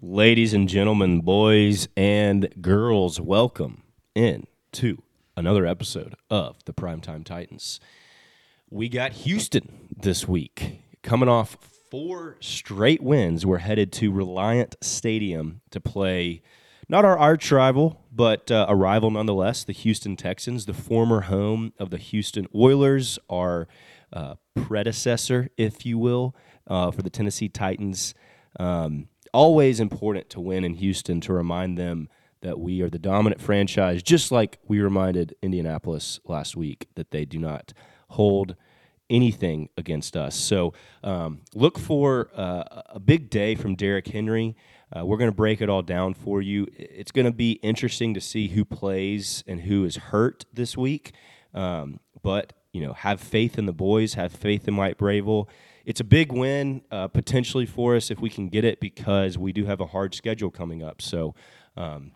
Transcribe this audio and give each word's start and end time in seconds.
Ladies 0.00 0.54
and 0.54 0.68
gentlemen, 0.68 1.22
boys 1.22 1.88
and 1.96 2.48
girls, 2.60 3.20
welcome 3.20 3.82
in 4.14 4.46
to 4.70 5.02
another 5.36 5.66
episode 5.66 6.14
of 6.30 6.64
the 6.66 6.72
Primetime 6.72 7.24
Titans. 7.24 7.80
We 8.70 8.88
got 8.88 9.10
Houston 9.10 9.88
this 9.90 10.28
week. 10.28 10.82
Coming 11.02 11.28
off 11.28 11.56
four 11.90 12.36
straight 12.38 13.02
wins, 13.02 13.44
we're 13.44 13.58
headed 13.58 13.90
to 13.94 14.12
Reliant 14.12 14.76
Stadium 14.80 15.62
to 15.70 15.80
play 15.80 16.42
not 16.88 17.04
our 17.04 17.18
arch 17.18 17.50
rival, 17.50 18.00
but 18.12 18.52
uh, 18.52 18.66
a 18.68 18.76
rival 18.76 19.10
nonetheless, 19.10 19.64
the 19.64 19.72
Houston 19.72 20.14
Texans, 20.14 20.66
the 20.66 20.74
former 20.74 21.22
home 21.22 21.72
of 21.76 21.90
the 21.90 21.98
Houston 21.98 22.46
Oilers, 22.54 23.18
our 23.28 23.66
uh, 24.12 24.36
predecessor, 24.54 25.48
if 25.56 25.84
you 25.84 25.98
will, 25.98 26.36
uh, 26.68 26.92
for 26.92 27.02
the 27.02 27.10
Tennessee 27.10 27.48
Titans. 27.48 28.14
Um, 28.60 29.08
always 29.32 29.80
important 29.80 30.30
to 30.30 30.40
win 30.40 30.64
in 30.64 30.74
Houston 30.74 31.20
to 31.22 31.32
remind 31.32 31.78
them 31.78 32.08
that 32.40 32.58
we 32.58 32.82
are 32.82 32.90
the 32.90 32.98
dominant 32.98 33.40
franchise, 33.40 34.02
just 34.02 34.30
like 34.30 34.58
we 34.66 34.80
reminded 34.80 35.34
Indianapolis 35.42 36.20
last 36.24 36.56
week 36.56 36.88
that 36.94 37.10
they 37.10 37.24
do 37.24 37.38
not 37.38 37.72
hold 38.10 38.54
anything 39.10 39.68
against 39.76 40.16
us. 40.16 40.36
So 40.36 40.74
um, 41.02 41.40
look 41.54 41.78
for 41.78 42.30
uh, 42.36 42.82
a 42.90 43.00
big 43.00 43.30
day 43.30 43.54
from 43.54 43.74
Derrick 43.74 44.06
Henry. 44.08 44.56
Uh, 44.94 45.04
we're 45.04 45.16
going 45.16 45.30
to 45.30 45.36
break 45.36 45.60
it 45.60 45.68
all 45.68 45.82
down 45.82 46.14
for 46.14 46.40
you. 46.40 46.66
It's 46.76 47.10
going 47.10 47.26
to 47.26 47.32
be 47.32 47.52
interesting 47.52 48.14
to 48.14 48.20
see 48.20 48.48
who 48.48 48.64
plays 48.64 49.44
and 49.46 49.62
who 49.62 49.84
is 49.84 49.96
hurt 49.96 50.44
this 50.52 50.76
week. 50.76 51.12
Um, 51.54 52.00
but 52.22 52.52
you 52.72 52.82
know, 52.82 52.92
have 52.92 53.20
faith 53.20 53.58
in 53.58 53.66
the 53.66 53.72
boys, 53.72 54.14
have 54.14 54.32
faith 54.32 54.68
in 54.68 54.74
Mike 54.74 54.98
Vrabel. 54.98 55.48
It's 55.88 56.00
a 56.00 56.04
big 56.04 56.32
win 56.32 56.82
uh, 56.90 57.08
potentially 57.08 57.64
for 57.64 57.96
us 57.96 58.10
if 58.10 58.20
we 58.20 58.28
can 58.28 58.50
get 58.50 58.62
it 58.62 58.78
because 58.78 59.38
we 59.38 59.54
do 59.54 59.64
have 59.64 59.80
a 59.80 59.86
hard 59.86 60.14
schedule 60.14 60.50
coming 60.50 60.82
up. 60.82 61.00
So. 61.00 61.34
Um, 61.78 62.12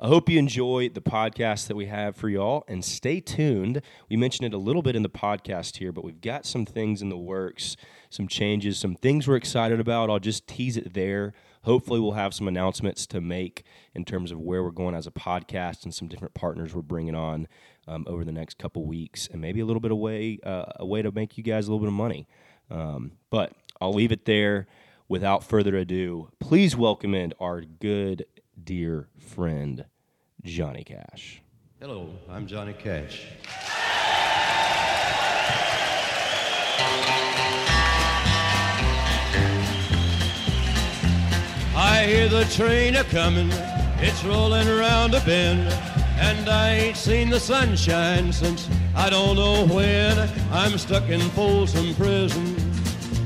I 0.00 0.06
hope 0.06 0.28
you 0.28 0.38
enjoy 0.38 0.90
the 0.90 1.00
podcast 1.00 1.66
that 1.66 1.74
we 1.74 1.86
have 1.86 2.14
for 2.14 2.28
y'all 2.28 2.62
and 2.68 2.84
stay 2.84 3.18
tuned. 3.18 3.82
We 4.08 4.16
mentioned 4.16 4.46
it 4.46 4.54
a 4.54 4.58
little 4.58 4.80
bit 4.80 4.94
in 4.94 5.02
the 5.02 5.08
podcast 5.08 5.78
here, 5.78 5.90
but 5.90 6.04
we've 6.04 6.20
got 6.20 6.46
some 6.46 6.64
things 6.64 7.02
in 7.02 7.08
the 7.08 7.16
works, 7.16 7.76
some 8.08 8.28
changes, 8.28 8.78
some 8.78 8.94
things 8.94 9.26
we're 9.26 9.34
excited 9.34 9.80
about. 9.80 10.08
I'll 10.08 10.20
just 10.20 10.46
tease 10.46 10.76
it 10.76 10.94
there. 10.94 11.34
Hopefully, 11.64 11.98
we'll 11.98 12.12
have 12.12 12.32
some 12.32 12.46
announcements 12.46 13.08
to 13.08 13.20
make 13.20 13.64
in 13.92 14.04
terms 14.04 14.30
of 14.30 14.38
where 14.38 14.62
we're 14.62 14.70
going 14.70 14.94
as 14.94 15.08
a 15.08 15.10
podcast 15.10 15.82
and 15.82 15.92
some 15.92 16.06
different 16.06 16.32
partners 16.32 16.76
we're 16.76 16.82
bringing 16.82 17.16
on 17.16 17.48
um, 17.88 18.04
over 18.08 18.24
the 18.24 18.30
next 18.30 18.56
couple 18.56 18.86
weeks, 18.86 19.28
and 19.32 19.40
maybe 19.40 19.58
a 19.58 19.66
little 19.66 19.80
bit 19.80 19.90
of 19.90 19.98
way 19.98 20.38
uh, 20.44 20.66
a 20.76 20.86
way 20.86 21.02
to 21.02 21.10
make 21.10 21.36
you 21.36 21.42
guys 21.42 21.66
a 21.66 21.72
little 21.72 21.84
bit 21.84 21.88
of 21.88 21.94
money. 21.94 22.28
Um, 22.70 23.12
but 23.30 23.52
I'll 23.80 23.92
leave 23.92 24.12
it 24.12 24.24
there. 24.24 24.66
Without 25.08 25.42
further 25.42 25.74
ado, 25.74 26.28
please 26.38 26.76
welcome 26.76 27.14
in 27.14 27.32
our 27.40 27.62
good 27.62 28.26
dear 28.62 29.08
friend, 29.18 29.86
Johnny 30.44 30.84
Cash. 30.84 31.40
Hello, 31.80 32.10
I'm 32.28 32.46
Johnny 32.46 32.74
Cash. 32.74 33.24
I 41.80 42.04
hear 42.06 42.28
the 42.28 42.44
train 42.46 42.96
a 42.96 43.04
comin', 43.04 43.50
it's 44.00 44.24
rollin' 44.24 44.66
around 44.68 45.14
a 45.14 45.20
bend, 45.20 45.72
and 46.28 46.48
I 46.48 46.74
ain't 46.74 46.96
seen 46.96 47.30
the 47.30 47.40
sunshine 47.40 48.32
since 48.32 48.68
I 48.94 49.08
don't 49.08 49.36
know 49.36 49.66
when. 49.66 50.18
I'm 50.52 50.76
stuck 50.76 51.08
in 51.08 51.20
Folsom 51.30 51.94
Prison, 51.94 52.54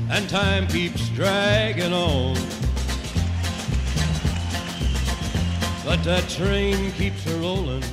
and 0.09 0.29
time 0.29 0.67
keeps 0.67 1.09
dragging 1.09 1.91
on. 1.91 2.35
But 5.85 6.01
that 6.05 6.29
train 6.29 6.93
keeps 6.93 7.27
a 7.27 7.37
rolling 7.39 7.83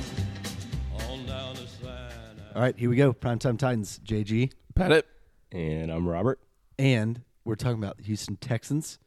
on 1.09 1.25
down 1.25 1.55
the 1.55 1.67
Sinai. 1.67 2.55
All 2.55 2.61
right, 2.61 2.77
here 2.77 2.89
we 2.89 2.95
go. 2.95 3.11
Primetime 3.11 3.59
Titans, 3.59 3.99
JG. 4.05 4.53
Pettit. 4.75 5.05
And 5.51 5.91
I'm 5.91 6.07
Robert. 6.07 6.39
And 6.79 7.21
we're 7.43 7.55
talking 7.55 7.83
about 7.83 7.97
the 7.97 8.03
Houston 8.03 8.37
Texans. 8.37 8.97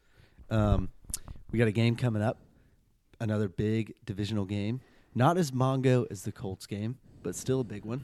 Um, 0.51 0.91
we 1.51 1.59
got 1.59 1.69
a 1.69 1.73
game 1.73 1.97
coming 1.97 2.21
up, 2.21 2.41
another 3.21 3.49
big 3.49 3.95
divisional 4.05 4.45
game. 4.45 4.83
Not 5.15 5.39
as 5.39 5.51
Mongo 5.53 6.07
as 6.11 6.23
the 6.23 6.33
Colts 6.33 6.67
game, 6.67 6.99
but 7.23 7.35
still 7.35 7.61
a 7.61 7.65
big 7.65 7.85
one. 7.85 8.03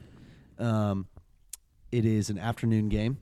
Um, 0.57 1.07
it 1.91 2.05
is 2.05 2.29
an 2.29 2.37
afternoon 2.37 2.89
game. 2.89 3.17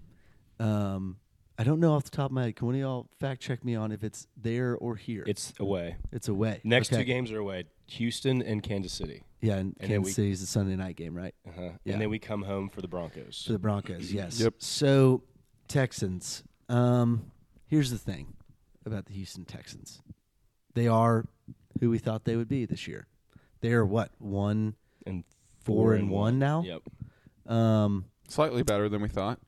Um, 0.60 1.18
I 1.58 1.64
don't 1.64 1.80
know 1.80 1.94
off 1.94 2.04
the 2.04 2.12
top 2.12 2.28
of 2.28 2.32
my 2.32 2.44
head. 2.46 2.56
Can 2.56 2.68
one 2.68 2.76
of 2.76 2.82
y'all 2.82 3.08
fact 3.20 3.42
check 3.42 3.66
me 3.66 3.76
on 3.76 3.92
if 3.92 4.04
it's 4.04 4.28
there 4.38 4.76
or 4.78 4.96
here? 4.96 5.24
It's 5.28 5.54
away. 5.60 5.98
it's 6.12 6.28
away. 6.28 6.62
Next 6.64 6.92
Okay. 6.94 7.02
two 7.02 7.06
games 7.06 7.32
are 7.32 7.40
away: 7.40 7.66
Houston 7.88 8.42
and 8.42 8.62
Kansas 8.64 8.94
City. 8.94 9.24
Yeah, 9.42 9.56
and, 9.56 9.76
and 9.80 9.90
then 9.90 9.98
Kansas 9.98 10.06
we- 10.06 10.14
City 10.14 10.32
is 10.32 10.42
the 10.42 10.48
Sunday 10.48 10.76
night 10.76 10.96
game, 10.96 11.16
right? 11.16 11.34
Uh-huh. 11.48 11.70
Yeah. 11.84 11.94
And 11.94 12.02
then 12.02 12.10
we 12.10 12.20
come 12.20 12.44
home 12.44 12.70
for 12.70 12.82
the 12.82 12.88
Broncos. 12.88 13.44
For 13.46 13.54
the 13.54 13.60
Broncos, 13.60 14.12
yes. 14.14 14.40
Yep. 14.40 14.56
So 14.60 15.24
Texans. 15.68 16.44
Um, 16.70 17.32
here's 17.66 17.90
the 17.92 17.98
thing 17.98 18.36
about 18.86 19.06
the 19.08 19.14
Houston 19.14 19.44
Texans. 19.44 20.02
They 20.76 20.88
are 20.88 21.26
who 21.80 21.90
we 21.90 21.98
thought 21.98 22.26
they 22.26 22.36
would 22.36 22.48
be 22.50 22.66
this 22.66 22.88
year. 22.88 23.08
They 23.62 23.74
are 23.74 23.86
what 23.86 24.12
one, 24.20 24.76
and 25.06 25.24
four 25.64 25.94
and 25.94 26.10
one 26.10 26.40
now. 26.40 26.64
Yep, 26.66 26.82
Um, 27.54 28.06
Slightly 28.28 28.64
better 28.64 28.90
than 28.90 29.02
we 29.02 29.10
thought. 29.10 29.40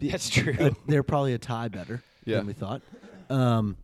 that's 0.00 0.28
true. 0.28 0.54
uh, 0.58 0.70
they're 0.86 1.02
probably 1.02 1.34
a 1.34 1.38
tie 1.38 1.68
better 1.68 2.02
Yeah. 2.24 2.38
than 2.38 2.46
we 2.46 2.52
thought. 2.52 2.82
Um, 3.30 3.76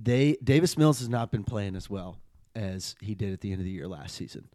they 0.00 0.36
Davis 0.42 0.76
Mills 0.78 0.98
has 1.00 1.08
not 1.08 1.30
been 1.30 1.44
playing 1.44 1.74
as 1.76 1.88
well 1.90 2.18
as 2.54 2.94
he 3.00 3.14
did 3.14 3.32
at 3.32 3.40
the 3.40 3.50
end 3.52 3.60
of 3.60 3.64
the 3.64 3.70
year 3.70 3.88
last 3.88 4.14
season. 4.14 4.48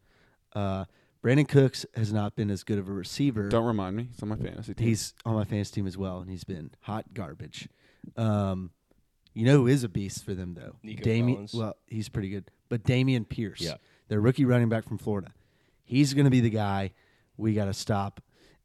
Uh, 0.53 0.85
Brandin 1.23 1.47
Cooks 1.47 1.85
has 1.95 2.12
not 2.12 2.35
been 2.35 2.50
as 2.50 2.63
good 2.63 2.79
of 2.79 2.89
a 2.89 2.91
receiver. 2.91 3.47
Don't 3.50 3.66
remind 3.66 3.95
me. 3.95 4.07
It's 4.12 4.23
on 4.23 4.29
my 4.29 4.35
fantasy 4.38 4.73
team. 4.73 4.88
He's 4.88 5.13
on 5.25 5.35
my 5.35 5.44
fantasy 5.44 5.73
team 5.75 5.85
as 5.88 5.97
well, 5.97 6.19
and 6.19 6.29
he's 6.31 6.44
been 6.44 6.72
hot 6.81 7.13
garbage. 7.13 7.69
Um, 8.18 8.72
you 9.33 9.45
know 9.45 9.57
who 9.57 9.68
is 9.68 9.83
a 9.83 9.89
beast 9.89 10.25
for 10.25 10.33
them 10.33 10.56
though? 10.56 10.75
Nico 10.83 11.03
Damian. 11.03 11.35
Collins. 11.35 11.53
Well, 11.53 11.75
he's 11.88 12.09
pretty 12.09 12.29
good, 12.29 12.50
but 12.69 12.83
Dameon 12.83 13.28
Pierce, 13.29 13.62
Yeah. 13.62 13.75
Their 14.11 14.19
rookie 14.19 14.44
running 14.44 14.67
back 14.67 14.85
from 14.85 14.97
Florida, 14.97 15.31
he's 15.85 16.13
going 16.13 16.25
to 16.25 16.29
be 16.29 16.41
the 16.41 16.49
guy 16.49 16.91
we 17.38 17.53
got 17.53 17.66
to 17.66 17.73
stop, 17.73 18.19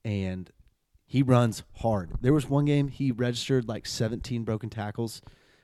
and 0.05 0.51
he 1.05 1.23
runs 1.23 1.63
hard. 1.77 2.11
There 2.21 2.33
was 2.33 2.51
one 2.51 2.65
game 2.65 2.89
he 2.89 3.13
registered 3.13 3.69
like 3.69 3.87
17 3.87 4.43
broken 4.43 4.71
tackles 4.71 5.23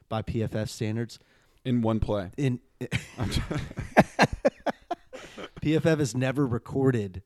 by 0.08 0.22
PFF 0.22 0.68
standards. 0.68 1.18
in 1.64 1.82
one 1.82 1.98
play. 1.98 2.30
In 2.36 2.60
PFF 5.60 5.98
has 5.98 6.14
never 6.14 6.46
recorded 6.46 7.22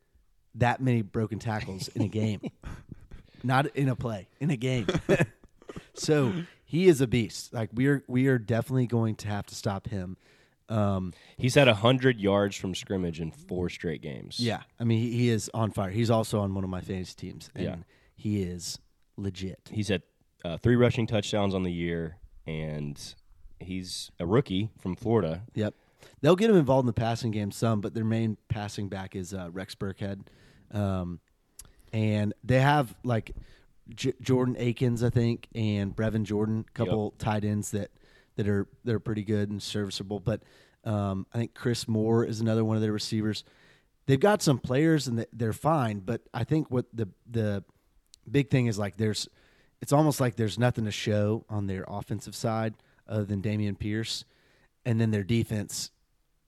that 0.55 0.81
many 0.81 1.03
broken 1.03 1.39
tackles 1.39 1.89
in 1.89 2.01
a 2.01 2.09
game. 2.09 2.41
Not 3.45 3.67
in 3.77 3.91
a 3.91 3.97
play, 3.97 4.29
in 4.41 4.51
a 4.51 4.57
game. 4.57 4.87
so 5.93 6.33
he 6.65 6.89
is 6.89 7.03
a 7.03 7.07
beast. 7.07 7.53
Like 7.53 7.69
we 7.75 7.87
are 7.87 8.03
we 8.09 8.29
are 8.29 8.39
definitely 8.39 8.87
going 8.87 9.15
to 9.17 9.29
have 9.29 9.45
to 9.45 9.55
stop 9.55 9.89
him. 9.89 10.17
Um, 10.69 11.13
He's 11.37 11.55
had 11.55 11.69
hundred 11.69 12.19
yards 12.21 12.57
from 12.57 12.75
scrimmage 12.75 13.21
in 13.21 13.31
four 13.31 13.69
straight 13.69 14.03
games. 14.03 14.41
yeah, 14.41 14.63
I 14.81 14.85
mean 14.85 15.01
he, 15.01 15.13
he 15.13 15.29
is 15.29 15.51
on 15.55 15.71
fire. 15.71 15.91
He's 15.91 16.11
also 16.11 16.41
on 16.41 16.55
one 16.55 16.65
of 16.65 16.71
my 16.71 16.81
fantasy 16.81 17.15
teams, 17.17 17.51
and 17.55 17.65
Yeah. 17.65 17.77
he 18.17 18.43
is 18.43 18.79
legit. 19.17 19.61
he's 19.73 19.89
had 19.89 20.03
uh, 20.45 20.57
three 20.59 20.77
rushing 20.77 21.07
touchdowns 21.07 21.55
on 21.55 21.63
the 21.63 21.73
year, 21.73 22.17
and 22.47 23.01
he's 23.61 24.11
a 24.21 24.27
rookie 24.27 24.71
from 24.79 24.97
Florida. 24.97 25.43
Yep. 25.55 25.75
They'll 26.21 26.37
get 26.37 26.51
him 26.51 26.57
involved 26.57 26.83
in 26.85 26.87
the 26.87 26.93
passing 26.93 27.31
game 27.31 27.51
some, 27.51 27.81
but 27.81 27.95
their 27.95 28.05
main 28.05 28.37
passing 28.49 28.89
back 28.89 29.17
is 29.17 29.33
uh, 29.35 29.49
Rex 29.53 29.75
Burkhead. 29.75 30.21
Um, 30.73 31.21
and 31.93 32.33
they 32.45 32.61
have 32.61 32.95
like 33.05 33.33
J- 33.95 34.13
Jordan 34.21 34.57
Akins, 34.59 35.03
I 35.03 35.11
think, 35.11 35.49
and 35.55 35.95
Brevin 35.97 36.25
Jordan, 36.25 36.65
couple 36.75 37.13
tight 37.19 37.45
ends 37.45 37.71
that 37.71 37.91
that 38.37 38.49
are 38.49 38.67
that 38.85 38.95
are 38.95 39.01
pretty 39.01 39.23
good 39.25 39.51
and 39.51 39.63
serviceable. 39.63 40.21
But 40.21 40.43
um, 40.85 41.27
I 41.35 41.39
think 41.39 41.55
Chris 41.55 41.89
Moore 41.89 42.25
is 42.25 42.41
another 42.41 42.65
one 42.65 42.77
of 42.77 42.83
their 42.83 42.93
receivers. 42.93 43.45
They've 44.07 44.21
got 44.21 44.41
some 44.43 44.59
players 44.59 45.09
and 45.09 45.19
they- 45.19 45.27
they're 45.33 45.53
fine, 45.53 45.99
but 46.01 46.23
I 46.33 46.45
think 46.45 46.71
what 46.71 46.87
the 46.95 47.09
the 47.29 47.65
big 48.31 48.51
thing 48.51 48.67
is 48.67 48.79
like 48.79 48.97
there's 48.97 49.29
it's 49.81 49.93
almost 49.93 50.21
like 50.21 50.37
there's 50.37 50.59
nothing 50.59 50.85
to 50.85 50.91
show 50.91 51.45
on 51.49 51.67
their 51.67 51.85
offensive 51.89 52.35
side 52.35 52.75
other 53.09 53.25
than 53.25 53.43
Dameon 53.43 53.79
Pierce, 53.79 54.25
and 54.85 55.01
then 55.01 55.11
their 55.11 55.23
defense 55.25 55.91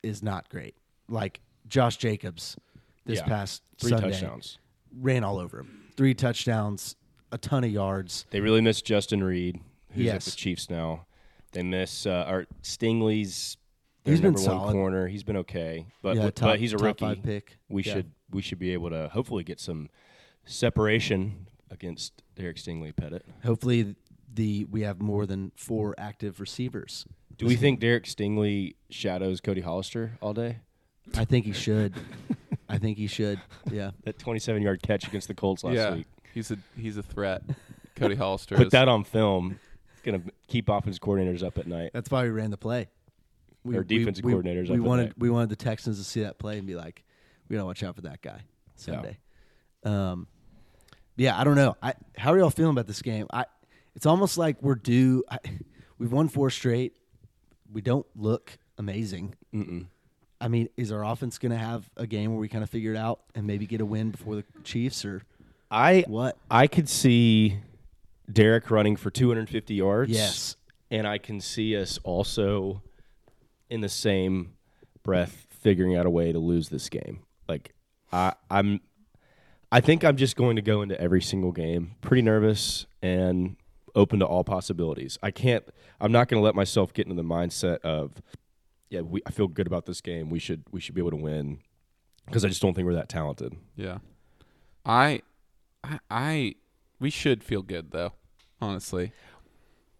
is 0.02 0.22
not 0.22 0.48
great. 0.48 0.74
Like 1.08 1.40
Josh 1.68 1.96
Jacobs 1.96 2.56
this 3.04 3.18
Yeah. 3.18 3.26
past 3.26 3.62
Three 3.78 3.90
Sunday 3.90 4.10
touchdowns. 4.12 4.58
ran 4.96 5.24
all 5.24 5.38
over 5.38 5.60
him. 5.60 5.84
Three 5.96 6.14
touchdowns, 6.14 6.94
a 7.32 7.38
ton 7.38 7.64
of 7.64 7.70
yards. 7.70 8.26
They 8.30 8.40
really 8.40 8.60
miss 8.60 8.80
Justin 8.82 9.22
Reid, 9.24 9.60
who's 9.92 10.06
at 10.08 10.20
the 10.22 10.30
Chiefs 10.30 10.70
now. 10.70 11.06
They 11.52 11.62
miss 11.62 12.06
uh, 12.06 12.24
our 12.26 12.46
Stingley's. 12.62 13.56
Their 14.04 14.12
He's 14.14 14.20
been 14.20 14.32
number 14.32 14.40
one 14.40 14.58
solid. 14.60 14.72
corner. 14.72 15.08
He's 15.08 15.22
been 15.24 15.36
okay, 15.38 15.86
but 16.02 16.16
Yeah, 16.16 16.22
but 16.24 16.36
top- 16.36 16.56
he's 16.56 16.72
a 16.72 16.76
top 16.76 16.84
rookie. 16.86 17.04
five 17.04 17.22
pick. 17.22 17.58
We 17.68 17.82
Yeah. 17.82 17.94
should 17.94 18.12
we 18.30 18.42
should 18.42 18.58
be 18.58 18.72
able 18.72 18.90
to 18.90 19.08
hopefully 19.08 19.42
get 19.44 19.58
some 19.60 19.88
separation 20.44 21.46
against 21.70 22.22
Derek 22.36 22.56
Stingley 22.56 22.94
Pettit. 22.94 23.24
Hopefully, 23.44 23.96
the 24.32 24.64
we 24.70 24.82
have 24.82 25.00
more 25.00 25.26
than 25.26 25.52
four 25.56 25.94
active 25.98 26.40
receivers 26.40 27.06
Do 27.36 27.46
we 27.46 27.56
think 27.56 27.80
Derek 27.80 28.04
Stingley 28.04 28.74
shadows 28.90 29.40
Cody 29.40 29.60
Hollister 29.60 30.18
all 30.20 30.34
day? 30.34 30.58
I 31.16 31.24
think 31.24 31.44
he 31.46 31.52
should. 31.52 31.94
I 32.68 32.78
think 32.78 32.98
he 32.98 33.06
should. 33.06 33.40
Yeah. 33.70 33.92
That 34.04 34.18
27 34.18 34.62
yard 34.62 34.82
catch 34.82 35.06
against 35.06 35.28
the 35.28 35.34
Colts 35.34 35.64
last 35.64 35.74
yeah, 35.74 35.94
week. 35.94 36.06
he's 36.34 36.50
a 36.50 36.58
he's 36.76 36.96
a 36.96 37.02
threat. 37.02 37.42
Cody 37.96 38.14
Hollister. 38.24 38.56
Put 38.56 38.66
is. 38.68 38.72
that 38.72 38.88
on 38.88 39.04
film. 39.04 39.58
It's 39.98 40.04
gonna 40.04 40.22
keep 40.46 40.68
offense 40.68 40.98
coordinators 40.98 41.42
up 41.42 41.58
at 41.58 41.66
night. 41.66 41.90
That's 41.92 42.10
why 42.10 42.22
we 42.22 42.30
ran 42.30 42.50
the 42.50 42.56
play. 42.56 42.88
We, 43.64 43.76
Or 43.76 43.82
defensive 43.82 44.24
coordinators 44.24 44.68
We, 44.68 44.74
up 44.76 44.76
at 44.76 44.80
wanted 44.82 45.04
night. 45.06 45.14
we 45.18 45.30
wanted 45.30 45.48
the 45.50 45.56
Texans 45.56 45.98
to 45.98 46.04
see 46.04 46.22
that 46.22 46.38
play 46.38 46.58
and 46.58 46.66
be 46.66 46.74
like, 46.76 47.04
we 47.48 47.56
gotta 47.56 47.66
watch 47.66 47.82
out 47.82 47.96
for 47.96 48.02
that 48.02 48.22
guy 48.22 48.42
Sunday. 48.76 49.18
Um, 49.84 50.28
yeah, 51.16 51.38
I 51.38 51.42
don't 51.44 51.56
know. 51.56 51.76
I 51.82 51.94
how 52.16 52.32
are 52.32 52.38
y'all 52.38 52.50
feeling 52.50 52.72
about 52.72 52.86
this 52.86 53.02
game? 53.02 53.26
I 53.32 53.46
it's 53.96 54.06
almost 54.06 54.38
like 54.38 54.62
we're 54.62 54.76
due. 54.76 55.24
I, 55.30 55.38
we've 55.98 56.12
won 56.12 56.28
four 56.28 56.50
straight. 56.50 56.94
We 57.72 57.80
don't 57.80 58.06
look 58.14 58.56
amazing. 58.78 59.34
Mm-mm. 59.52 59.86
I 60.40 60.46
mean, 60.46 60.68
is 60.76 60.92
our 60.92 61.04
offense 61.04 61.36
going 61.38 61.50
to 61.50 61.58
have 61.58 61.90
a 61.96 62.06
game 62.06 62.30
where 62.30 62.38
we 62.38 62.48
kind 62.48 62.62
of 62.62 62.70
figure 62.70 62.92
it 62.94 62.96
out 62.96 63.20
and 63.34 63.44
maybe 63.44 63.66
get 63.66 63.80
a 63.80 63.84
win 63.84 64.12
before 64.12 64.36
the 64.36 64.44
Chiefs 64.62 65.04
or 65.04 65.22
I 65.68 66.04
what? 66.06 66.36
I 66.48 66.68
could 66.68 66.88
see 66.88 67.58
Derek 68.32 68.70
running 68.70 68.96
for 68.96 69.10
250 69.10 69.74
yards. 69.74 70.10
Yes. 70.10 70.56
and 70.90 71.06
I 71.06 71.18
can 71.18 71.40
see 71.40 71.76
us 71.76 71.98
also 72.04 72.82
in 73.70 73.80
the 73.80 73.88
same 73.88 74.54
breath 75.02 75.46
figuring 75.50 75.96
out 75.96 76.06
a 76.06 76.10
way 76.10 76.32
to 76.32 76.38
lose 76.38 76.68
this 76.68 76.88
game. 76.88 77.20
Like 77.48 77.74
I, 78.12 78.32
I'm, 78.50 78.80
I 79.70 79.80
think 79.80 80.04
I'm 80.04 80.16
just 80.16 80.36
going 80.36 80.56
to 80.56 80.62
go 80.62 80.80
into 80.82 80.98
every 81.00 81.20
single 81.20 81.52
game 81.52 81.92
pretty 82.00 82.22
nervous 82.22 82.86
and 83.02 83.56
open 83.94 84.20
to 84.20 84.26
all 84.26 84.44
possibilities. 84.44 85.18
I 85.22 85.30
can't. 85.30 85.64
I'm 86.00 86.12
not 86.12 86.28
going 86.28 86.40
to 86.40 86.44
let 86.44 86.54
myself 86.54 86.92
get 86.92 87.06
into 87.06 87.20
the 87.20 87.28
mindset 87.28 87.80
of, 87.80 88.22
yeah, 88.88 89.00
we, 89.00 89.20
I 89.26 89.30
feel 89.30 89.48
good 89.48 89.66
about 89.66 89.84
this 89.86 90.00
game. 90.00 90.30
We 90.30 90.38
should 90.38 90.64
we 90.70 90.80
should 90.80 90.94
be 90.94 91.00
able 91.00 91.10
to 91.10 91.16
win 91.16 91.58
because 92.26 92.44
I 92.44 92.48
just 92.48 92.62
don't 92.62 92.74
think 92.74 92.86
we're 92.86 92.94
that 92.94 93.08
talented. 93.08 93.54
Yeah. 93.76 93.98
I, 94.86 95.20
I, 95.84 95.98
I, 96.10 96.54
we 97.00 97.10
should 97.10 97.42
feel 97.44 97.62
good 97.62 97.90
though. 97.90 98.12
Honestly, 98.60 99.12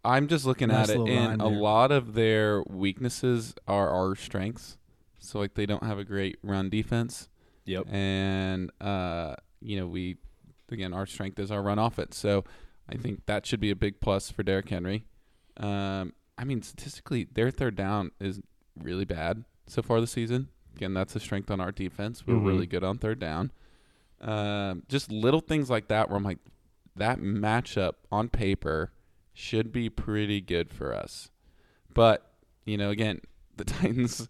I'm 0.05 0.27
just 0.29 0.45
looking 0.45 0.69
Nice 0.69 0.91
at 0.91 0.97
it, 0.97 1.09
and 1.09 1.41
a 1.43 1.47
lot 1.49 1.93
of 1.93 2.15
their 2.15 2.63
weaknesses 2.69 3.55
are 3.67 3.89
our 3.91 4.15
strengths. 4.17 4.77
So 5.19 5.39
like 5.39 5.55
they 5.55 5.67
don't 5.67 5.83
have 5.83 5.99
a 5.99 6.05
great 6.05 6.39
run 6.43 6.71
defense, 6.71 7.29
Yep. 7.67 7.87
and 7.93 8.71
uh, 8.81 9.35
you 9.61 9.79
know 9.79 9.87
we, 9.87 10.17
again, 10.71 10.93
our 10.95 11.07
strength 11.07 11.39
is 11.39 11.51
our 11.51 11.63
run 11.63 11.79
offense. 11.79 12.17
So 12.17 12.45
I 12.89 12.97
think 12.97 13.27
that 13.27 13.45
should 13.47 13.61
be 13.61 13.71
a 13.71 13.77
big 13.77 14.01
plus 14.01 14.31
for 14.31 14.43
Derrick 14.43 14.69
Henry. 14.69 15.05
Um, 15.57 16.15
I 16.39 16.45
mean, 16.45 16.63
statistically, 16.63 17.25
their 17.33 17.51
third 17.51 17.75
down 17.77 18.13
is 18.21 18.41
really 18.81 19.05
bad 19.05 19.45
so 19.67 19.83
far 19.83 20.01
this 20.01 20.13
season. 20.13 20.49
Again, 20.77 20.95
that's 20.95 21.15
a 21.17 21.21
strength 21.21 21.51
on 21.51 21.61
our 21.61 21.73
defense. 21.73 22.25
We're 22.27 22.35
Mhm. 22.35 22.47
really 22.47 22.67
good 22.67 22.85
on 22.85 22.99
third 22.99 23.19
down. 23.19 23.51
Um, 24.21 24.85
just 24.89 25.11
little 25.11 25.41
things 25.41 25.69
like 25.69 25.89
that 25.89 26.09
where 26.09 26.17
I'm 26.17 26.23
like, 26.25 26.39
that 26.99 27.21
matchup 27.21 27.95
on 28.13 28.29
paper 28.29 28.93
should 29.33 29.73
be 29.73 29.89
pretty 29.89 30.41
good 30.41 30.71
for 30.71 30.93
us. 30.95 31.31
But, 31.95 32.31
you 32.65 32.77
know, 32.77 32.91
again, 32.91 33.21
the 33.57 33.65
Titans 33.65 34.29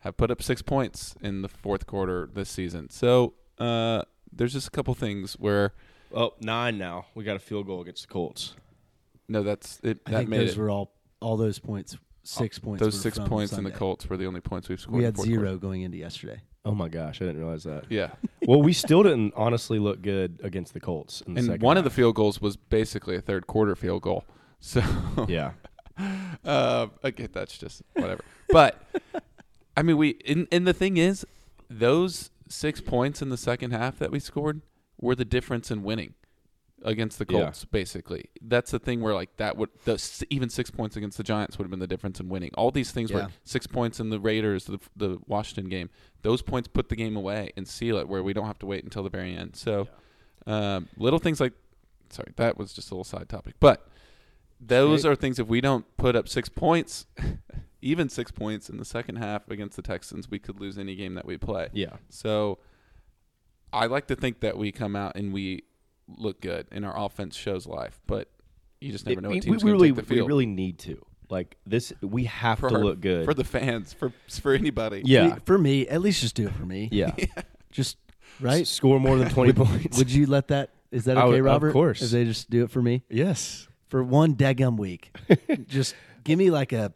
have 0.00 0.16
put 0.16 0.30
up 0.30 0.42
six 0.42 0.62
points 0.62 1.14
in 1.20 1.42
the 1.42 1.48
fourth 1.48 1.86
quarter 1.86 2.28
this 2.32 2.48
season. 2.50 2.88
So 2.90 3.34
uh, 3.58 4.02
there's 4.32 4.52
just 4.52 4.68
a 4.68 4.70
couple 4.70 4.94
things 4.94 5.34
where, 5.34 5.72
Oh, 6.12 6.34
nine 6.40 6.76
now. 6.76 7.06
We 7.14 7.22
got 7.22 7.36
a 7.36 7.40
field 7.40 7.66
goal 7.66 7.80
against 7.82 8.08
the 8.08 8.12
Colts. 8.12 8.54
no, 9.28 9.42
that's 9.44 9.78
it. 9.84 10.00
I 10.06 10.10
That 10.10 10.16
think 10.18 10.28
made 10.30 10.40
those 10.40 10.50
it. 10.52 10.58
were 10.58 10.68
all 10.70 10.92
all 11.20 11.36
those 11.36 11.58
points. 11.60 11.96
Six 12.24 12.58
points. 12.58 12.80
Those 12.82 12.94
were 12.94 13.00
six 13.00 13.16
from 13.16 13.28
points 13.28 13.52
in 13.52 13.62
the 13.64 13.70
Colts 13.70 14.08
were 14.10 14.16
the 14.16 14.26
only 14.26 14.40
points 14.40 14.68
we've 14.68 14.80
scored. 14.80 14.96
We 14.96 15.00
in 15.00 15.04
had 15.04 15.14
the 15.14 15.18
fourth 15.18 15.28
zero 15.28 15.42
quarter. 15.42 15.58
going 15.58 15.82
into 15.82 15.98
yesterday. 15.98 16.40
Oh 16.64 16.74
my 16.74 16.88
gosh, 16.88 17.22
I 17.22 17.24
didn't 17.24 17.40
realize 17.40 17.64
that. 17.64 17.84
Yeah, 17.88 18.10
well, 18.46 18.62
we 18.62 18.72
still 18.72 19.02
didn't 19.02 19.32
honestly 19.36 19.78
look 19.78 20.02
good 20.02 20.40
against 20.42 20.74
the 20.74 20.80
Colts. 20.80 21.22
In 21.26 21.34
the 21.34 21.52
and 21.52 21.62
one 21.62 21.76
of 21.76 21.84
the 21.84 21.90
field 21.90 22.14
goals 22.14 22.40
was 22.40 22.56
basically 22.56 23.16
a 23.16 23.20
third 23.20 23.46
quarter 23.46 23.74
field 23.74 24.02
goal. 24.02 24.24
So 24.62 24.82
yeah, 25.26 25.52
uh, 26.44 26.88
okay, 27.02 27.26
that's 27.28 27.56
just 27.56 27.80
whatever. 27.94 28.22
But 28.50 28.76
I 29.74 29.82
mean, 29.82 29.96
we 29.96 30.18
and, 30.28 30.46
and 30.52 30.66
the 30.66 30.74
thing 30.74 30.98
is, 30.98 31.24
those 31.70 32.30
six 32.46 32.82
points 32.82 33.22
in 33.22 33.30
the 33.30 33.38
second 33.38 33.70
half 33.70 33.98
that 33.98 34.10
we 34.10 34.20
scored 34.20 34.60
were 35.00 35.14
the 35.14 35.24
difference 35.24 35.70
in 35.70 35.82
winning 35.82 36.12
against 36.82 37.18
the 37.18 37.26
Yeah. 37.28 37.42
Colts. 37.44 37.64
Basically, 37.64 38.24
that's 38.42 38.70
the 38.70 38.78
thing 38.78 39.00
where 39.00 39.14
like 39.14 39.36
that 39.36 39.56
would 39.56 39.70
the, 39.84 40.26
even 40.30 40.48
six 40.48 40.70
points 40.70 40.96
against 40.96 41.16
the 41.16 41.22
Giants 41.22 41.58
would 41.58 41.64
have 41.64 41.70
been 41.70 41.80
the 41.80 41.86
difference 41.86 42.20
in 42.20 42.28
winning. 42.28 42.50
All 42.54 42.70
these 42.70 42.90
things 42.90 43.10
Yeah. 43.10 43.16
were 43.16 43.28
six 43.44 43.66
points 43.66 44.00
in 44.00 44.10
the 44.10 44.18
Raiders, 44.20 44.64
the 44.64 44.78
the 44.96 45.18
Washington 45.26 45.68
game. 45.68 45.90
Those 46.22 46.42
points 46.42 46.68
put 46.68 46.88
the 46.88 46.96
game 46.96 47.16
away 47.16 47.52
and 47.56 47.66
seal 47.68 47.96
it, 47.98 48.08
where 48.08 48.22
we 48.22 48.32
don't 48.32 48.46
have 48.46 48.58
to 48.60 48.66
wait 48.66 48.84
until 48.84 49.02
the 49.02 49.10
very 49.10 49.34
end. 49.36 49.56
So, 49.56 49.88
um, 50.46 50.88
little 50.96 51.18
things 51.18 51.40
like, 51.40 51.52
sorry, 52.10 52.32
that 52.36 52.56
was 52.58 52.72
just 52.72 52.90
a 52.90 52.94
little 52.94 53.04
side 53.04 53.28
topic, 53.28 53.54
but 53.60 53.86
those 54.60 55.04
are 55.06 55.14
things. 55.16 55.38
If 55.38 55.46
we 55.48 55.60
don't 55.60 55.84
put 55.96 56.14
up 56.16 56.28
six 56.28 56.48
points, 56.48 57.06
even 57.82 58.08
six 58.10 58.30
points 58.30 58.68
in 58.68 58.76
the 58.76 58.84
second 58.84 59.16
half 59.16 59.48
against 59.50 59.76
the 59.76 59.82
Texans, 59.82 60.30
we 60.30 60.38
could 60.38 60.60
lose 60.60 60.76
any 60.78 60.94
game 60.94 61.14
that 61.14 61.24
we 61.24 61.36
play. 61.38 61.68
yeah. 61.72 61.96
So, 62.10 62.58
I 63.72 63.86
like 63.86 64.06
to 64.08 64.16
think 64.16 64.40
that 64.40 64.58
we 64.58 64.72
come 64.72 64.96
out 64.96 65.14
and 65.16 65.32
we 65.32 65.62
look 66.18 66.40
good 66.40 66.66
and 66.72 66.84
our 66.84 66.96
offense 66.98 67.36
shows 67.36 67.66
life, 67.66 68.00
but 68.06 68.28
you 68.80 68.92
just 68.92 69.06
never 69.06 69.20
know 69.20 69.28
we, 69.28 69.36
what 69.36 69.44
we 69.44 69.50
team's 69.50 69.62
going 69.62 69.72
really, 69.74 69.90
to 69.92 69.96
take 70.00 70.08
the 70.08 70.14
we 70.16 70.20
really 70.22 70.46
need 70.46 70.78
to 70.80 71.04
like 71.28 71.56
this. 71.66 71.92
We 72.00 72.24
have 72.24 72.58
for 72.58 72.68
to 72.70 72.74
our- 72.76 72.84
look 72.84 73.00
good 73.00 73.24
for 73.24 73.34
the 73.34 73.44
fans, 73.44 73.92
for 73.92 74.12
for 74.40 74.52
anybody. 74.54 75.02
yeah, 75.04 75.36
For 75.44 75.58
me, 75.58 75.86
at 75.88 76.00
least 76.00 76.20
just 76.22 76.34
do 76.34 76.46
it 76.48 76.54
for 76.54 76.64
me. 76.66 76.88
yeah. 76.92 77.14
Just 77.72 77.98
right. 78.40 78.62
S- 78.62 78.68
Score 78.68 78.98
more 78.98 79.16
than 79.16 79.28
twenty 79.34 79.52
points. 79.52 79.96
Would 79.98 80.10
you 80.10 80.26
let 80.26 80.48
that? 80.48 80.70
Is 80.90 81.04
that 81.04 81.16
okay, 81.16 81.40
would- 81.40 81.62
of 81.62 81.72
course. 81.72 82.02
If 82.02 82.10
they 82.10 82.24
just 82.24 82.50
do 82.50 82.64
it 82.64 82.70
for 82.72 82.82
me 82.82 83.04
yes. 83.08 83.68
for 83.86 84.02
one 84.02 84.34
degum 84.34 84.76
week, 84.76 85.16
just 85.68 85.94
give 86.24 86.36
me 86.36 86.50
like 86.50 86.72
a 86.72 86.92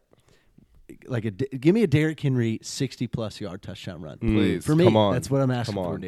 like 1.06 1.24
a 1.24 1.30
give 1.30 1.72
me 1.74 1.82
a 1.84 1.86
Derrick 1.86 2.18
Henry 2.18 2.58
sixty 2.62 3.06
plus 3.06 3.40
yard 3.40 3.62
touchdown 3.62 4.02
run. 4.02 4.18
Please. 4.18 4.64
For 4.64 4.74
me, 4.74 4.84
Mm. 4.84 4.88
Come 4.88 4.96
on. 4.96 5.12
that's 5.12 5.30
what 5.30 5.40
I'm 5.42 5.50
asking 5.52 5.76
Come 5.76 5.84
for, 5.84 5.94
on. 5.94 6.00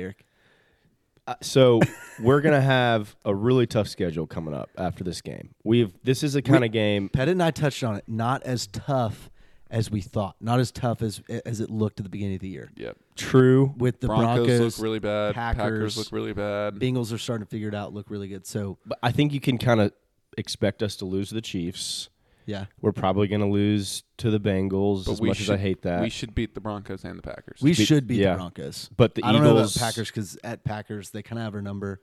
Derek. 1.26 1.38
Uh, 1.40 1.44
so 1.44 1.80
we're 2.20 2.40
gonna 2.40 2.60
have 2.60 3.16
a 3.24 3.34
really 3.34 3.66
tough 3.66 3.88
schedule 3.88 4.26
coming 4.26 4.54
up 4.54 4.70
after 4.78 5.04
this 5.04 5.20
game. 5.20 5.54
We've 5.64 5.92
this 6.02 6.22
is 6.22 6.34
a 6.34 6.42
kind 6.42 6.64
of 6.64 6.72
game. 6.72 7.08
Pettit 7.08 7.32
and 7.32 7.42
I 7.42 7.50
touched 7.50 7.82
on 7.84 7.96
it. 7.96 8.04
Not 8.06 8.42
as 8.44 8.66
tough 8.68 9.30
as 9.70 9.90
we 9.90 10.00
thought. 10.00 10.36
Not 10.40 10.60
as 10.60 10.70
tough 10.70 11.02
as 11.02 11.20
as 11.44 11.60
it 11.60 11.70
looked 11.70 12.00
at 12.00 12.04
the 12.04 12.10
beginning 12.10 12.36
of 12.36 12.40
the 12.40 12.48
year. 12.48 12.70
Yep. 12.76 12.96
True. 13.16 13.74
With 13.76 14.00
the 14.00 14.06
Broncos, 14.06 14.46
Broncos, 14.46 14.78
look 14.78 14.84
really 14.84 14.98
bad. 14.98 15.34
Packers, 15.34 15.62
Packers, 15.62 15.96
look 15.96 16.12
really 16.12 16.32
bad. 16.32 16.74
Bengals 16.74 17.12
are 17.12 17.18
starting 17.18 17.44
to 17.46 17.50
figure 17.50 17.68
it 17.68 17.74
out. 17.74 17.92
Look 17.92 18.10
really 18.10 18.28
good. 18.28 18.46
So 18.46 18.78
But 18.86 18.98
I 19.02 19.12
think 19.12 19.32
you 19.32 19.40
can 19.40 19.58
kind 19.58 19.80
of 19.80 19.92
expect 20.38 20.82
us 20.82 20.96
to 20.96 21.04
lose 21.04 21.30
the 21.30 21.40
Chiefs. 21.40 22.08
Yeah, 22.46 22.66
We're 22.80 22.92
probably 22.92 23.26
going 23.28 23.40
to 23.40 23.48
lose 23.48 24.04
to 24.18 24.30
the 24.30 24.40
Bengals 24.40 25.04
But 25.04 25.12
as 25.12 25.20
we 25.20 25.28
much 25.28 25.40
as 25.40 25.50
I 25.50 25.56
hate 25.56 25.82
that. 25.82 26.00
We 26.00 26.08
should 26.10 26.34
beat 26.34 26.54
the 26.54 26.60
Broncos 26.60 27.04
and 27.04 27.18
the 27.18 27.22
Packers. 27.22 27.60
we 27.60 27.70
Be- 27.74 27.84
should 27.84 28.06
beat 28.06 28.20
yeah. 28.20 28.32
the 28.32 28.36
Broncos. 28.38 28.88
but 28.96 29.14
the 29.16 29.24
I 29.24 29.32
don't 29.32 29.42
know 29.42 29.50
about 29.50 29.58
Eagles, 29.60 29.76
Packers 29.78 30.08
because 30.10 30.38
at 30.44 30.64
Packers 30.64 31.10
they 31.10 31.22
kind 31.22 31.38
of 31.38 31.44
have 31.44 31.54
our 31.54 31.62
number. 31.62 32.00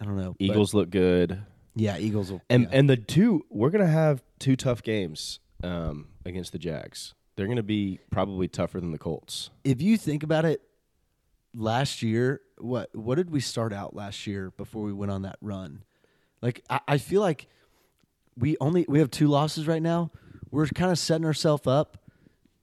I 0.00 0.04
don't 0.04 0.16
know. 0.16 0.30
but 0.38 0.44
Eagles 0.44 0.72
look 0.72 0.88
good, 0.90 1.42
yeah, 1.74 1.98
Eagles 1.98 2.32
will. 2.32 2.40
and 2.48 2.62
yeah. 2.64 2.68
and 2.72 2.88
the 2.88 2.96
two 2.96 3.44
we're 3.50 3.70
going 3.70 3.84
to 3.84 3.90
have 3.90 4.22
two 4.38 4.56
tough 4.56 4.82
games 4.82 5.40
um, 5.62 6.08
against 6.24 6.52
the 6.52 6.58
Jags. 6.58 7.14
They're 7.36 7.46
going 7.46 7.56
to 7.56 7.62
be 7.62 8.00
probably 8.10 8.48
tougher 8.48 8.80
than 8.80 8.92
the 8.92 8.98
Colts. 8.98 9.50
if 9.62 9.80
you 9.82 9.96
think 9.96 10.22
about 10.22 10.44
it, 10.44 10.62
last 11.54 12.02
year, 12.02 12.40
what 12.58 12.88
what 12.94 13.16
did 13.16 13.30
we 13.30 13.40
start 13.40 13.72
out 13.72 13.94
last 13.94 14.26
year 14.26 14.50
before 14.56 14.82
we 14.82 14.92
went 14.92 15.12
on 15.12 15.22
that 15.22 15.36
run? 15.40 15.84
Like 16.42 16.64
I, 16.70 16.80
I 16.88 16.98
feel 16.98 17.20
like 17.20 17.46
we 18.40 18.56
only 18.60 18.84
we 18.88 18.98
have 18.98 19.10
two 19.10 19.28
losses 19.28 19.66
right 19.68 19.82
now. 19.82 20.10
We're 20.50 20.66
kind 20.66 20.90
of 20.90 20.98
setting 20.98 21.24
ourselves 21.26 21.66
up 21.66 21.98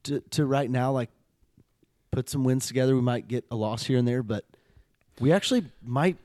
to 0.04 0.20
to 0.30 0.44
right 0.44 0.70
now 0.70 0.92
like 0.92 1.10
put 2.10 2.28
some 2.28 2.44
wins 2.44 2.66
together. 2.66 2.94
We 2.94 3.00
might 3.02 3.28
get 3.28 3.44
a 3.50 3.56
loss 3.56 3.84
here 3.84 3.96
and 3.98 4.06
there, 4.06 4.22
but 4.22 4.44
we 5.20 5.32
actually 5.32 5.64
might 5.82 6.16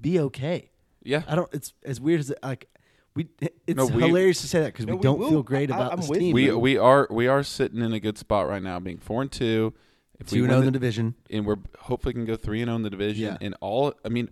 be 0.00 0.18
okay. 0.20 0.70
yeah. 1.02 1.22
I 1.28 1.34
don't. 1.36 1.52
It's 1.54 1.72
as 1.84 2.00
weird 2.00 2.20
as 2.20 2.30
it, 2.30 2.38
like 2.42 2.68
we. 3.14 3.28
It's 3.66 3.76
No, 3.76 3.86
we- 3.86 4.02
hilarious 4.02 4.40
to 4.40 4.48
say 4.48 4.60
that 4.60 4.72
because 4.72 4.86
No, 4.86 4.94
we 4.94 4.96
we 4.98 5.02
don't 5.02 5.18
will. 5.18 5.28
feel 5.30 5.42
great 5.42 5.70
about 5.70 5.92
I'm 5.92 6.00
this 6.00 6.10
team. 6.10 6.32
we 6.34 6.50
we 6.52 6.76
are 6.78 7.06
we 7.10 7.26
are 7.28 7.42
sitting 7.42 7.80
in 7.82 7.92
a 7.92 8.00
good 8.00 8.18
spot 8.18 8.48
right 8.48 8.62
now, 8.62 8.78
being 8.80 8.98
four 8.98 9.22
and 9.22 9.30
two. 9.30 9.74
If 10.20 10.32
we 10.32 10.38
two 10.38 10.44
and 10.44 10.50
zero 10.50 10.56
oh 10.56 10.60
in 10.60 10.64
the 10.66 10.72
division. 10.72 11.14
and 11.30 11.46
we're 11.46 11.58
hopefully 11.78 12.12
can 12.12 12.24
go 12.24 12.34
three 12.34 12.60
and 12.60 12.68
zero 12.68 12.76
in 12.76 12.82
the 12.82 12.90
division. 12.90 13.24
Yeah. 13.24 13.36
And 13.40 13.54
all, 13.60 13.94
I 14.04 14.08
mean, 14.08 14.30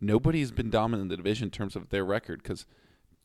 nobody's 0.00 0.52
been 0.52 0.70
dominant 0.70 1.02
in 1.02 1.08
the 1.08 1.16
division 1.16 1.46
in 1.46 1.50
terms 1.50 1.74
of 1.74 1.88
their 1.88 2.04
record 2.04 2.42
because 2.44 2.64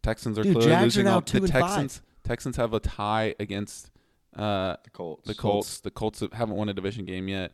Texans 0.03 0.37
are 0.39 0.43
Dude, 0.43 0.53
clearly 0.55 0.69
Jags 0.71 0.81
are 0.81 0.85
losing. 0.85 1.05
now 1.05 1.13
all, 1.15 1.21
two 1.21 1.39
the 1.39 1.45
and 1.45 1.53
five. 1.53 1.61
Texans 1.61 2.01
Texans 2.23 2.55
have 2.57 2.73
a 2.73 2.79
tie 2.79 3.35
against 3.39 3.89
uh, 4.35 4.75
The 4.83 4.89
Colts. 4.91 5.27
the 5.27 5.35
Colts. 5.35 5.79
The 5.79 5.91
Colts 5.91 6.23
haven't 6.33 6.55
won 6.55 6.69
a 6.69 6.73
division 6.73 7.05
game 7.05 7.27
yet. 7.27 7.51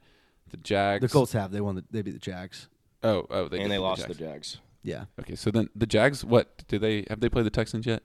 The 0.50 0.58
Jags. 0.58 1.01
The 1.01 1.10
Colts 1.10 1.34
have 1.34 1.51
they 1.51 1.62
won. 1.62 1.75
The, 1.75 1.84
they 1.92 2.01
beat 2.01 2.12
the 2.12 2.20
Jags. 2.20 2.68
Oh, 3.04 3.25
oh, 3.30 3.48
they 3.48 3.60
and 3.62 3.72
they 3.72 3.77
lost 3.77 4.01
the 4.04 4.10
the 4.10 4.13
Jags. 4.16 4.54
Jags. 4.54 4.58
Yeah. 4.84 5.06
Okay, 5.20 5.36
so 5.36 5.51
then 5.51 5.70
the 5.75 5.86
Jags. 5.86 6.24
What 6.24 6.63
do 6.68 6.80
they 6.80 7.06
have? 7.10 7.20
They 7.20 7.30
played 7.30 7.46
the 7.46 7.50
Texans 7.51 7.86
yet? 7.86 8.04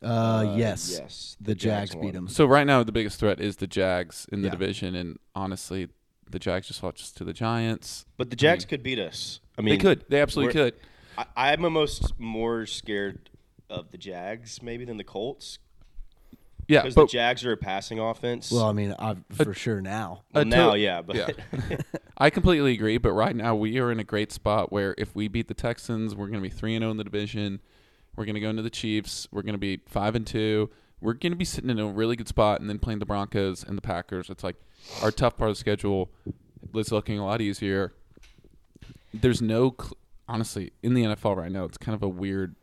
Uh, 0.00 0.54
yes. 0.56 0.96
yes, 0.96 1.36
The, 1.40 1.56
Jags, 1.56 1.94
beat 1.96 2.12
them. 2.12 2.28
So 2.28 2.46
right 2.46 2.64
now 2.66 2.84
the 2.84 2.92
biggest 2.92 3.18
threat 3.18 3.40
is 3.40 3.56
the 3.56 3.66
Jags 3.66 4.26
in 4.30 4.42
the 4.42 4.46
Yeah. 4.46 4.52
division, 4.52 4.94
and 4.94 5.18
honestly, 5.34 5.88
the 6.30 6.38
Jags 6.38 6.68
just 6.68 6.82
lost 6.84 7.16
to 7.16 7.24
the 7.24 7.32
Giants. 7.32 8.06
But 8.16 8.30
the 8.30 8.36
Jags 8.36 8.64
could 8.64 8.84
beat 8.84 9.00
us. 9.00 9.40
I 9.58 9.62
mean, 9.62 9.74
they 9.74 9.82
could. 9.82 10.04
They 10.08 10.20
absolutely 10.20 10.52
could. 10.52 10.74
I, 11.18 11.26
I'm 11.52 11.64
almost 11.64 12.18
more 12.18 12.64
scared 12.64 13.30
of 13.68 13.90
the 13.90 13.98
Jags 13.98 14.62
maybe 14.62 14.84
than 14.84 14.96
the 14.96 15.04
Colts 15.04 15.58
Yeah, 16.68 16.82
because 16.82 16.94
the 16.94 17.06
Jags 17.06 17.44
are 17.44 17.52
a 17.52 17.56
passing 17.56 17.98
offense. 17.98 18.52
Well, 18.52 18.64
I 18.66 18.72
mean, 18.72 18.94
I've, 18.98 19.18
for 19.32 19.52
sure 19.52 19.80
now. 19.80 20.22
Well, 20.32 20.42
a 20.42 20.44
to- 20.44 20.50
now, 20.50 20.74
yeah, 20.74 21.02
but 21.02 21.16
yeah. 21.16 21.76
I 22.18 22.30
completely 22.30 22.72
agree. 22.72 22.98
But 22.98 23.12
right 23.12 23.34
now 23.34 23.54
we 23.56 23.78
are 23.78 23.90
in 23.90 23.98
a 23.98 24.04
great 24.04 24.32
spot 24.32 24.70
where 24.72 24.94
if 24.96 25.14
we 25.14 25.28
beat 25.28 25.48
the 25.48 25.54
Texans, 25.54 26.14
we're 26.14 26.28
going 26.28 26.42
to 26.42 26.48
be 26.48 26.54
three 26.54 26.74
and 26.74 26.82
zero 26.82 26.90
in 26.92 26.96
the 26.96 27.04
division. 27.04 27.60
We're 28.16 28.24
going 28.24 28.34
to 28.34 28.40
go 28.40 28.50
into 28.50 28.62
the 28.62 28.70
Chiefs. 28.70 29.28
We're 29.32 29.42
going 29.42 29.54
to 29.54 29.58
be 29.58 29.80
five 29.86 30.14
and 30.14 30.26
two. 30.26 30.70
We're 31.00 31.14
going 31.14 31.32
to 31.32 31.36
be 31.36 31.44
sitting 31.44 31.70
in 31.70 31.78
a 31.78 31.86
really 31.86 32.16
good 32.16 32.26
spot, 32.28 32.60
and 32.60 32.68
then 32.68 32.78
playing 32.80 32.98
the 32.98 33.06
Broncos 33.06 33.62
and 33.62 33.76
the 33.76 33.82
Packers. 33.82 34.30
It's 34.30 34.42
like 34.42 34.56
our 35.02 35.12
tough 35.12 35.36
part 35.36 35.50
of 35.50 35.56
the 35.56 35.60
schedule 35.60 36.10
is 36.74 36.90
looking 36.90 37.18
a 37.18 37.24
lot 37.24 37.40
easier. 37.40 37.92
There's 39.14 39.40
no, 39.40 39.74
cl- 39.80 39.96
honestly, 40.28 40.72
in 40.82 40.94
the 40.94 41.02
NFL 41.04 41.36
right 41.36 41.50
now, 41.50 41.64
it's 41.64 41.78
kind 41.78 41.94
of 41.94 42.02
a 42.02 42.08
weird 42.08 42.54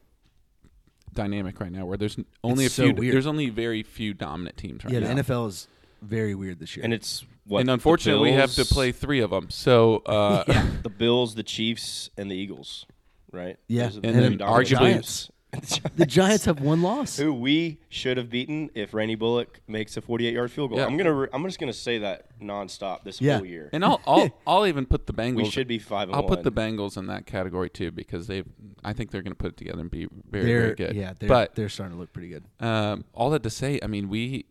dynamic 1.13 1.59
right 1.59 1.71
now 1.71 1.85
where 1.85 1.97
there's 1.97 2.17
n- 2.17 2.25
only 2.43 2.65
It's 2.65 2.73
a 2.73 2.77
so 2.77 2.83
few. 2.87 2.93
weird. 2.95 3.13
There's 3.13 3.27
only 3.27 3.49
very 3.49 3.83
few 3.83 4.13
dominant 4.13 4.57
teams 4.57 4.83
right 4.83 4.93
now. 4.93 4.99
yeah, 4.99 5.07
now. 5.07 5.15
the 5.15 5.23
NFL 5.23 5.47
is 5.47 5.67
very 6.01 6.35
weird 6.35 6.59
this 6.59 6.75
year. 6.75 6.83
and 6.83 6.93
it's 6.93 7.25
what 7.47 7.59
and 7.61 7.69
the 7.69 7.73
unfortunately, 7.73 8.31
we 8.31 8.35
have 8.35 8.51
to 8.51 8.57
Bills- 8.57 8.71
play 8.71 8.91
three 8.91 9.19
of 9.21 9.29
them. 9.29 9.49
So, 9.49 9.97
uh, 10.05 10.43
the 10.83 10.89
Bills, 10.89 11.35
the 11.35 11.43
Chiefs, 11.43 12.09
and 12.17 12.29
the 12.29 12.35
Eagles, 12.35 12.85
right? 13.31 13.57
Yeah. 13.67 13.83
Those 13.85 13.97
are 13.97 14.01
the 14.01 14.07
And 14.07 14.15
three 14.17 14.23
then 14.29 14.37
dominant 14.39 14.67
arguably- 14.69 14.93
teams. 14.93 15.31
the 15.95 16.05
Giants 16.05 16.45
have 16.45 16.59
one 16.59 16.81
loss. 16.81 17.17
who 17.17 17.33
we 17.33 17.79
should 17.87 18.17
have 18.17 18.29
beaten 18.29 18.69
if 18.75 18.93
Randy 18.93 19.15
Bullock 19.15 19.61
makes 19.67 19.95
a 19.95 20.01
48-yard 20.01 20.51
field 20.51 20.71
goal. 20.71 20.79
Yeah. 20.79 20.85
I'm 20.85 20.97
gonna 20.97 21.13
re- 21.13 21.27
I'm 21.31 21.43
just 21.45 21.59
gonna 21.59 21.71
say 21.71 21.99
that 21.99 22.37
nonstop 22.41 23.03
this 23.05 23.21
Yeah. 23.21 23.37
whole 23.37 23.45
year. 23.45 23.69
and 23.71 23.85
I'll, 23.85 24.01
I'll 24.05 24.29
I'll 24.47 24.67
even 24.67 24.85
put 24.85 25.07
the 25.07 25.13
Bengals. 25.13 25.35
we 25.37 25.49
should 25.49 25.67
be 25.67 25.79
five 25.79 26.09
I'll 26.11 26.23
one. 26.23 26.27
put 26.27 26.43
the 26.43 26.51
Bengals 26.51 26.97
in 26.97 27.07
that 27.07 27.25
category 27.25 27.69
too 27.69 27.91
because 27.91 28.27
they. 28.27 28.43
I 28.83 28.93
think 28.93 29.11
they're 29.11 29.21
going 29.21 29.31
to 29.31 29.37
put 29.37 29.51
it 29.53 29.57
together 29.57 29.79
and 29.79 29.89
be 29.89 30.07
very 30.29 30.45
they're 30.45 30.61
very 30.61 30.75
good. 30.75 30.95
yeah, 30.95 31.13
they're, 31.17 31.29
but 31.29 31.55
they're 31.55 31.69
starting 31.69 31.95
to 31.95 31.99
look 32.01 32.11
pretty 32.11 32.29
good. 32.29 32.43
um, 32.59 33.05
all 33.13 33.29
that 33.29 33.43
to 33.43 33.49
say, 33.49 33.79
I 33.81 33.87
mean 33.87 34.09
we, 34.09 34.45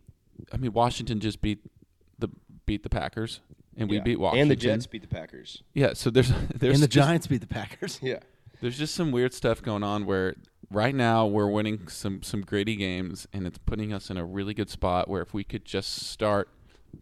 I 0.51 0.57
mean 0.57 0.73
Washington 0.73 1.19
just 1.19 1.39
beat 1.41 1.59
the 2.17 2.29
beat 2.65 2.81
the 2.83 2.89
Packers 2.89 3.41
and 3.77 3.89
we 3.89 3.99
beat 3.99 4.19
Washington 4.19 4.41
and 4.43 4.51
the 4.51 4.55
Jets 4.55 4.87
beat 4.87 5.03
the 5.03 5.07
Packers. 5.07 5.61
Yeah, 5.75 5.93
so 5.93 6.09
there's 6.09 6.29
there's 6.55 6.75
and 6.75 6.83
the 6.83 6.87
just- 6.87 7.07
Giants 7.07 7.27
beat 7.27 7.41
the 7.41 7.47
Packers. 7.47 7.99
Yeah. 8.01 8.19
There's 8.61 8.77
just 8.77 8.95
some 8.95 9.11
weird 9.11 9.33
stuff 9.33 9.61
going 9.61 9.83
on 9.83 10.05
where 10.05 10.33
right 10.71 10.95
now 10.95 11.25
we're 11.25 11.47
winning 11.47 11.87
some 11.87 12.23
some 12.23 12.41
gritty 12.41 12.75
games 12.75 13.27
and 13.33 13.45
it's 13.47 13.57
putting 13.59 13.93
us 13.93 14.09
in 14.09 14.17
a 14.17 14.25
really 14.25 14.53
good 14.53 14.69
spot 14.69 15.07
where 15.07 15.21
if 15.21 15.33
we 15.33 15.43
could 15.43 15.65
just 15.65 16.07
start 16.07 16.49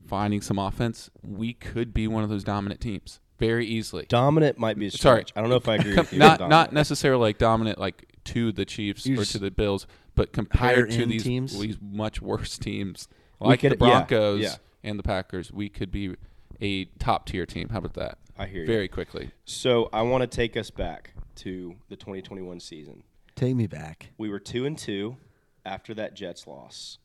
finding 0.08 0.42
some 0.42 0.58
offense, 0.60 1.10
we 1.22 1.54
could 1.54 1.94
be 1.94 2.08
one 2.08 2.24
of 2.24 2.30
those 2.30 2.44
dominant 2.44 2.82
teams 2.82 3.20
very 3.40 3.66
easily. 3.66 4.06
Dominant 4.08 4.58
might 4.58 4.78
be 4.78 4.88
a 4.88 4.92
Sorry. 4.92 5.22
stretch. 5.22 5.34
I 5.36 5.42
don't 5.42 5.50
know 5.50 5.56
if 5.58 5.68
I 5.68 5.76
agree 5.76 5.96
with 5.96 6.14
you. 6.14 6.20
not 6.20 6.40
not 6.50 6.74
necessarily 6.74 7.22
like 7.22 7.38
dominant 7.38 7.78
like 7.80 8.08
to 8.26 8.52
the 8.52 8.66
Chiefs 8.66 9.06
You're 9.06 9.22
or 9.22 9.26
to 9.26 9.40
the 9.40 9.52
Bills, 9.52 9.86
but 10.16 10.32
compared 10.34 10.92
to 10.92 11.06
these 11.06 11.24
teams? 11.24 11.60
these 11.60 11.78
much 11.82 12.22
worse 12.22 12.58
teams 12.58 13.08
like 13.40 13.60
could- 13.62 13.74
the 13.74 13.78
Broncos 13.78 14.42
yeah. 14.42 14.56
and 14.84 14.98
the 14.98 15.04
Packers, 15.04 15.52
we 15.52 15.70
could 15.70 15.92
be 15.92 16.16
a 16.62 16.86
top 17.00 17.26
tier 17.26 17.46
team. 17.46 17.70
How 17.70 17.80
about 17.80 17.94
that? 17.96 18.18
I 18.38 18.46
hear 18.48 18.62
you. 18.62 18.68
Very 18.68 18.88
quickly. 18.88 19.32
So 19.46 19.90
I 19.94 20.02
want 20.02 20.22
to 20.22 20.28
take 20.28 20.58
us 20.58 20.72
back 20.72 21.12
to 21.36 21.76
the 21.90 21.96
2021 21.96 22.60
season. 22.60 23.04
Take 23.36 23.56
me 23.56 23.68
back. 23.68 24.10
We 24.18 24.30
were 24.30 24.40
two 24.40 24.66
and 24.66 24.78
two 24.78 25.18
after 25.66 25.94
that 25.96 26.14
Jets 26.14 26.46
loss, 26.46 27.00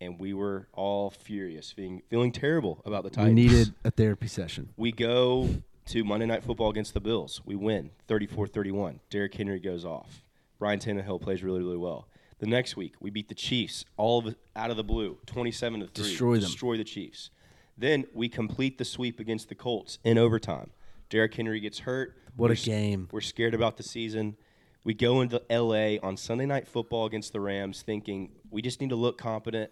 and 0.00 0.18
we 0.18 0.32
were 0.32 0.68
all 0.72 1.10
furious, 1.10 1.70
feeling 1.72 2.02
feeling 2.08 2.32
terrible 2.32 2.80
about 2.84 3.04
the 3.04 3.10
Titans. 3.10 3.34
We 3.36 3.42
needed 3.42 3.74
a 3.84 3.90
therapy 3.90 4.26
session. 4.28 4.70
We 4.76 4.92
go 4.92 5.48
to 5.86 6.04
Monday 6.04 6.26
Night 6.26 6.42
Football 6.42 6.70
against 6.70 6.94
the 6.94 7.00
Bills. 7.00 7.42
We 7.44 7.54
win 7.54 7.90
34-31. 8.08 9.00
Derrick 9.10 9.34
Henry 9.34 9.60
goes 9.60 9.84
off. 9.84 10.22
Ryan 10.58 10.78
Tannehill 10.78 11.20
plays 11.20 11.42
really, 11.42 11.58
really 11.60 11.76
well. 11.76 12.08
The 12.38 12.46
next 12.46 12.76
week, 12.76 12.94
we 13.00 13.10
beat 13.10 13.28
the 13.28 13.34
Chiefs 13.34 13.84
all 13.98 14.26
of 14.26 14.34
out 14.56 14.70
of 14.70 14.76
the 14.78 14.84
blue, 14.84 15.18
27 15.26 15.80
to 15.80 15.86
3. 15.88 16.04
Destroy 16.04 16.32
them. 16.34 16.40
Destroy 16.44 16.76
the 16.78 16.84
Chiefs. 16.84 17.30
Then 17.76 18.06
we 18.14 18.28
complete 18.28 18.78
the 18.78 18.84
sweep 18.84 19.20
against 19.20 19.48
the 19.50 19.54
Colts 19.54 19.98
in 20.04 20.16
overtime. 20.16 20.70
Derrick 21.10 21.34
Henry 21.34 21.60
gets 21.60 21.80
hurt. 21.80 22.16
What 22.36 22.46
a 22.46 22.48
We're 22.50 22.54
s- 22.54 22.64
game. 22.64 23.08
We're 23.12 23.20
scared 23.20 23.54
about 23.54 23.76
the 23.76 23.82
season. 23.82 24.36
We 24.84 24.92
go 24.92 25.22
into 25.22 25.42
LA 25.50 25.96
on 26.06 26.16
Sunday 26.16 26.46
Night 26.46 26.68
Football 26.68 27.06
against 27.06 27.32
the 27.32 27.40
Rams 27.40 27.82
thinking 27.82 28.30
we 28.50 28.60
just 28.60 28.80
need 28.80 28.90
to 28.90 28.96
look 28.96 29.16
competent 29.16 29.70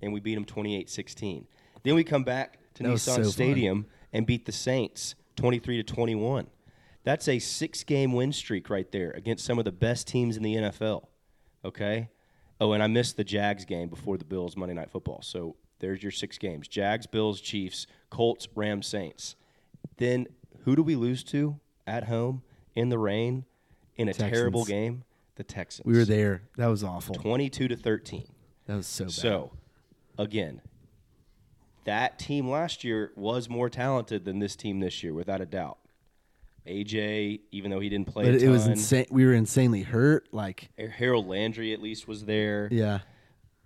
and 0.00 0.12
we 0.12 0.20
beat 0.20 0.36
them 0.36 0.44
28-16. 0.44 1.46
Then 1.82 1.94
we 1.96 2.04
come 2.04 2.22
back 2.22 2.58
to 2.74 2.84
That 2.84 2.90
Nissan 2.90 2.98
so 2.98 3.14
fun. 3.14 3.24
Stadium 3.24 3.86
and 4.12 4.24
beat 4.24 4.46
the 4.46 4.52
Saints 4.52 5.16
23 5.36 5.82
to 5.82 5.82
21. 5.82 6.46
That's 7.04 7.26
a 7.26 7.40
six 7.40 7.82
game 7.82 8.12
win 8.12 8.32
streak 8.32 8.70
right 8.70 8.90
there 8.92 9.10
against 9.10 9.44
some 9.44 9.58
of 9.58 9.64
the 9.64 9.72
best 9.72 10.06
teams 10.06 10.36
in 10.36 10.44
the 10.44 10.54
NFL. 10.54 11.06
Okay? 11.64 12.08
Oh, 12.60 12.72
and 12.72 12.82
I 12.82 12.86
missed 12.86 13.16
the 13.16 13.24
Jags 13.24 13.64
game 13.64 13.88
before 13.88 14.16
the 14.16 14.24
Bills 14.24 14.56
Monday 14.56 14.74
Night 14.74 14.90
Football. 14.90 15.22
So 15.22 15.56
there's 15.80 16.02
your 16.02 16.12
six 16.12 16.38
games 16.38 16.68
Jags, 16.68 17.06
Bills, 17.06 17.40
Chiefs, 17.40 17.88
Colts, 18.10 18.46
Rams, 18.54 18.86
Saints. 18.86 19.34
Then 19.96 20.28
who 20.64 20.76
do 20.76 20.82
we 20.84 20.94
lose 20.94 21.24
to 21.24 21.58
at 21.86 22.04
home 22.04 22.42
in 22.76 22.88
the 22.88 22.98
rain 22.98 23.44
in 23.96 24.08
a 24.08 24.12
Texans. 24.12 24.32
terrible 24.32 24.64
game? 24.64 25.04
The 25.36 25.44
Texans. 25.44 25.86
We 25.86 25.94
were 25.96 26.04
there. 26.04 26.42
That 26.56 26.66
was 26.66 26.84
awful. 26.84 27.14
22 27.14 27.68
to 27.68 27.76
13. 27.76 28.24
That 28.66 28.76
was 28.76 28.86
so 28.86 29.04
bad. 29.04 29.12
So, 29.12 29.52
again, 30.18 30.60
that 31.84 32.18
team 32.18 32.48
last 32.48 32.84
year 32.84 33.12
was 33.16 33.48
more 33.48 33.68
talented 33.68 34.24
than 34.24 34.38
this 34.38 34.54
team 34.56 34.80
this 34.80 35.02
year, 35.02 35.12
without 35.14 35.40
a 35.40 35.46
doubt. 35.46 35.78
AJ, 36.66 37.40
even 37.50 37.70
though 37.72 37.80
he 37.80 37.88
didn't 37.88 38.06
play, 38.06 38.24
but 38.30 38.40
it 38.40 38.48
was 38.48 38.66
insane. 38.68 39.06
We 39.10 39.26
were 39.26 39.32
insanely 39.34 39.82
hurt. 39.82 40.28
Like, 40.32 40.70
Harold 40.98 41.26
Landry 41.26 41.72
at 41.72 41.82
least 41.82 42.06
was 42.06 42.24
there. 42.24 42.68
yeah, 42.70 43.00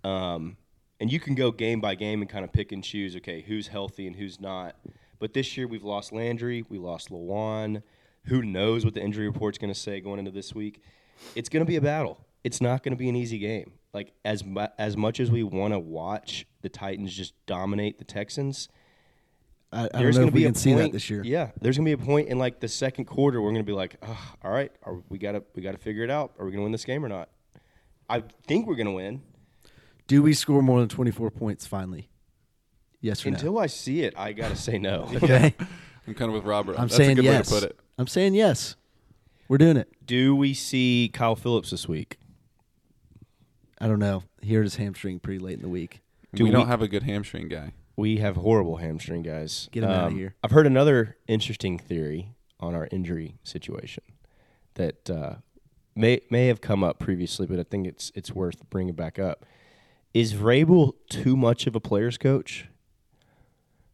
Um, 0.03 0.57
and 0.99 1.11
you 1.11 1.19
can 1.19 1.35
go 1.35 1.51
game 1.51 1.79
by 1.79 1.93
game 1.93 2.21
and 2.21 2.29
kind 2.29 2.43
of 2.43 2.51
pick 2.51 2.71
and 2.71 2.83
choose. 2.83 3.15
Okay, 3.17 3.41
who's 3.41 3.67
healthy 3.67 4.07
and 4.07 4.15
who's 4.15 4.39
not. 4.41 4.75
But 5.19 5.33
this 5.35 5.55
year 5.57 5.67
we've 5.67 5.83
lost 5.83 6.11
Landry, 6.11 6.63
we 6.69 6.79
lost 6.79 7.09
Lewan. 7.11 7.83
Who 8.27 8.41
knows 8.41 8.85
what 8.85 8.93
the 8.93 9.01
injury 9.01 9.27
report's 9.27 9.57
going 9.57 9.73
to 9.73 9.79
say 9.79 9.99
going 9.99 10.19
into 10.19 10.31
this 10.31 10.53
week? 10.53 10.81
It's 11.35 11.49
going 11.49 11.65
to 11.65 11.67
be 11.67 11.75
a 11.75 11.81
battle. 11.81 12.25
It's 12.43 12.61
not 12.61 12.83
going 12.83 12.91
to 12.91 12.97
be 12.97 13.09
an 13.09 13.15
easy 13.15 13.39
game. 13.39 13.73
Like 13.93 14.13
as 14.23 14.43
mu- 14.43 14.67
as 14.77 14.95
much 14.95 15.19
as 15.19 15.31
we 15.31 15.43
want 15.43 15.73
to 15.73 15.79
watch 15.79 16.45
the 16.61 16.69
Titans 16.69 17.13
just 17.13 17.33
dominate 17.45 17.97
the 17.99 18.05
Texans, 18.05 18.69
I, 19.71 19.89
I 19.93 19.99
there's 19.99 20.17
going 20.17 20.29
to 20.29 20.33
we 20.33 20.41
be 20.41 20.45
a 20.45 20.49
point, 20.49 20.57
see 20.57 20.73
that 20.73 20.91
this 20.91 21.09
year. 21.09 21.23
Yeah, 21.23 21.51
there's 21.59 21.77
going 21.77 21.85
to 21.85 21.97
be 21.97 22.01
a 22.01 22.05
point 22.05 22.29
in 22.29 22.37
like 22.37 22.59
the 22.59 22.67
second 22.67 23.05
quarter 23.05 23.39
where 23.41 23.49
we're 23.49 23.55
going 23.55 23.65
to 23.65 23.69
be 23.71 23.75
like, 23.75 23.97
oh, 24.01 24.33
all 24.43 24.51
right, 24.51 24.71
are, 24.83 25.01
we 25.09 25.17
got 25.17 25.33
to 25.33 25.43
we 25.55 25.61
got 25.61 25.71
to 25.71 25.77
figure 25.77 26.03
it 26.03 26.11
out. 26.11 26.33
Are 26.39 26.45
we 26.45 26.51
going 26.51 26.59
to 26.59 26.63
win 26.63 26.71
this 26.71 26.85
game 26.85 27.03
or 27.03 27.09
not? 27.09 27.29
I 28.09 28.23
think 28.45 28.67
we're 28.67 28.75
going 28.75 28.87
to 28.87 28.93
win. 28.93 29.23
Do 30.07 30.21
we 30.21 30.33
score 30.33 30.61
more 30.61 30.79
than 30.79 30.89
twenty 30.89 31.11
four 31.11 31.31
points 31.31 31.65
finally? 31.65 32.09
Yes 33.01 33.25
or 33.25 33.29
Until 33.29 33.59
I 33.59 33.67
see 33.67 34.01
it, 34.01 34.13
I 34.17 34.33
gotta 34.33 34.55
say 34.55 34.77
no. 34.77 35.05
no? 35.05 35.17
Okay, 35.23 35.53
I'm 36.07 36.13
kind 36.13 36.29
of 36.29 36.35
with 36.35 36.45
Robert. 36.45 36.79
I'm 36.79 36.87
That's 36.87 36.95
saying 36.95 37.11
a 37.11 37.15
good 37.15 37.25
yes. 37.25 37.51
way 37.51 37.59
to 37.59 37.65
put 37.65 37.71
it. 37.71 37.79
I'm 37.97 38.07
saying 38.07 38.33
yes. 38.33 38.75
We're 39.47 39.57
doing 39.57 39.77
it. 39.77 39.89
Do 40.05 40.35
we 40.35 40.53
see 40.53 41.09
Kyle 41.13 41.35
Phillips 41.35 41.71
this 41.71 41.87
week? 41.87 42.17
I 43.79 43.87
don't 43.87 43.99
know. 43.99 44.23
He 44.41 44.53
hurt 44.53 44.63
his 44.63 44.77
hamstring 44.77 45.19
pretty 45.19 45.39
late 45.39 45.55
in 45.55 45.61
the 45.61 45.69
week. 45.69 46.01
Do 46.33 46.43
we, 46.43 46.51
don't 46.51 46.67
have 46.67 46.81
a 46.81 46.87
good 46.87 47.03
hamstring 47.03 47.47
guy. 47.47 47.73
We 47.95 48.17
have 48.17 48.35
horrible 48.35 48.77
hamstring 48.77 49.23
guys. 49.23 49.69
Get 49.71 49.83
him 49.83 49.89
out 49.89 50.07
of 50.07 50.13
here. 50.13 50.35
I've 50.43 50.51
heard 50.51 50.67
another 50.67 51.17
interesting 51.27 51.77
theory 51.77 52.33
on 52.59 52.75
our 52.75 52.87
injury 52.91 53.37
situation 53.43 54.03
that 54.75 55.09
uh, 55.09 55.35
may 55.95 56.21
may 56.29 56.47
have 56.47 56.61
come 56.61 56.83
up 56.83 56.99
previously, 56.99 57.47
but 57.47 57.59
I 57.59 57.63
think 57.63 57.87
it's 57.87 58.11
it's 58.13 58.33
worth 58.33 58.69
bringing 58.69 58.93
back 58.93 59.19
up. 59.19 59.45
Is 60.13 60.33
Vrabel 60.33 60.93
too 61.09 61.35
much 61.35 61.67
of 61.67 61.75
a 61.75 61.79
player's 61.79 62.17
coach? 62.17 62.67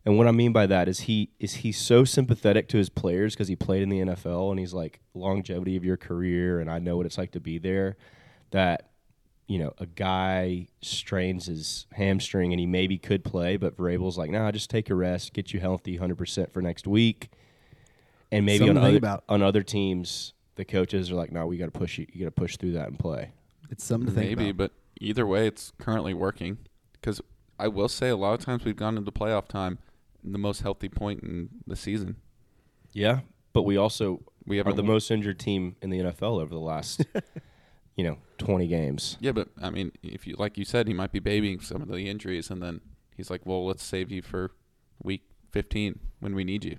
And 0.06 0.18
what 0.18 0.28
I 0.28 0.32
mean 0.32 0.52
by 0.52 0.66
that 0.68 0.88
is 0.90 1.02
he 1.02 1.30
is 1.40 1.54
he 1.56 1.72
so 1.72 2.04
sympathetic 2.04 2.68
to 2.70 2.78
his 2.78 2.90
players 2.90 3.34
because 3.34 3.48
he 3.48 3.56
played 3.56 3.84
in 3.84 3.90
the 3.90 4.00
NFL 4.00 4.50
and 4.52 4.60
he's 4.60 4.74
like 4.74 5.00
longevity 5.14 5.78
of 5.78 5.86
your 5.86 5.96
career 5.98 6.60
and 6.60 6.70
I 6.70 6.80
know 6.80 6.98
what 6.98 7.06
it's 7.06 7.18
like 7.18 7.32
to 7.32 7.40
be 7.40 7.58
there 7.58 7.96
that 8.52 8.90
you 9.48 9.60
know 9.60 9.74
a 9.78 9.86
guy 9.86 10.68
strains 10.82 11.46
his 11.46 11.86
hamstring 11.94 12.52
and 12.52 12.60
he 12.60 12.66
maybe 12.66 12.98
could 12.98 13.24
play 13.24 13.56
but 13.58 13.78
Vrabel's 13.78 14.18
like 14.18 14.30
nah 14.30 14.52
just 14.52 14.70
take 14.70 14.90
a 14.90 14.96
rest 14.96 15.32
get 15.34 15.54
you 15.54 15.60
healthy 15.60 15.98
100% 15.98 16.52
for 16.52 16.62
next 16.62 16.86
week 16.86 17.30
and 18.32 18.46
maybe 18.46 18.66
Something 18.66 18.78
on 18.78 18.84
other, 18.84 18.98
about. 18.98 19.24
on 19.30 19.42
other 19.42 19.64
teams 19.64 20.34
the 20.56 20.66
coaches 20.66 21.12
are 21.12 21.16
like 21.16 21.32
no 21.32 21.46
we 21.48 21.58
got 21.58 21.72
to 21.72 21.80
push 21.80 21.98
you 21.98 22.08
you 22.12 22.20
got 22.26 22.36
to 22.36 22.42
push 22.42 22.58
through 22.58 22.74
that 22.74 22.88
and 22.90 23.00
play 23.00 23.32
It's 23.70 23.84
something 23.86 24.08
to 24.10 24.14
think 24.14 24.30
Maybe, 24.38 24.50
about. 24.50 24.58
but 24.58 24.72
either 25.02 25.26
way, 25.26 25.48
it's 25.48 25.72
currently 25.80 26.14
working. 26.14 26.58
Because 26.94 27.20
I 27.60 27.68
will 27.68 27.90
say, 27.90 28.10
a 28.10 28.16
lot 28.16 28.34
of 28.40 28.46
times 28.46 28.64
we've 28.64 28.76
gone 28.76 28.98
into 28.98 29.12
playoff 29.12 29.48
time 29.48 29.74
in 29.74 29.78
the 30.32 30.38
most 30.40 30.62
healthy 30.62 30.90
point 30.90 31.22
in 31.24 31.50
the 31.68 31.76
season. 31.76 32.16
yeah 32.94 33.20
but 33.54 33.64
we 33.64 33.78
also 33.78 34.24
We 34.48 34.60
are 34.60 34.64
the 34.64 34.82
won- 34.82 34.88
most 34.94 35.12
injured 35.12 35.40
team 35.40 35.76
in 35.82 35.90
the 35.92 36.00
NFL 36.00 36.42
over 36.42 36.54
the 36.54 36.60
last 36.60 37.06
you 37.96 38.04
know, 38.04 38.18
20 38.40 38.66
games. 38.68 39.18
Yeah, 39.20 39.34
but 39.34 39.50
I 39.62 39.70
mean, 39.70 39.92
if 40.02 40.26
you 40.26 40.36
like 40.40 40.58
you 40.58 40.66
said, 40.66 40.88
he 40.88 40.94
might 40.96 41.12
be 41.12 41.20
babying 41.20 41.60
some 41.60 41.82
of 41.84 41.88
the 41.88 42.10
injuries, 42.10 42.50
and 42.50 42.60
then 42.64 42.82
he's 43.16 43.30
like, 43.30 43.46
"Well, 43.46 43.64
let's 43.68 43.84
save 43.84 44.12
you 44.12 44.24
for 44.24 44.50
week 45.04 45.22
15 45.52 46.00
when 46.20 46.34
we 46.34 46.44
need 46.44 46.66
you, 46.66 46.78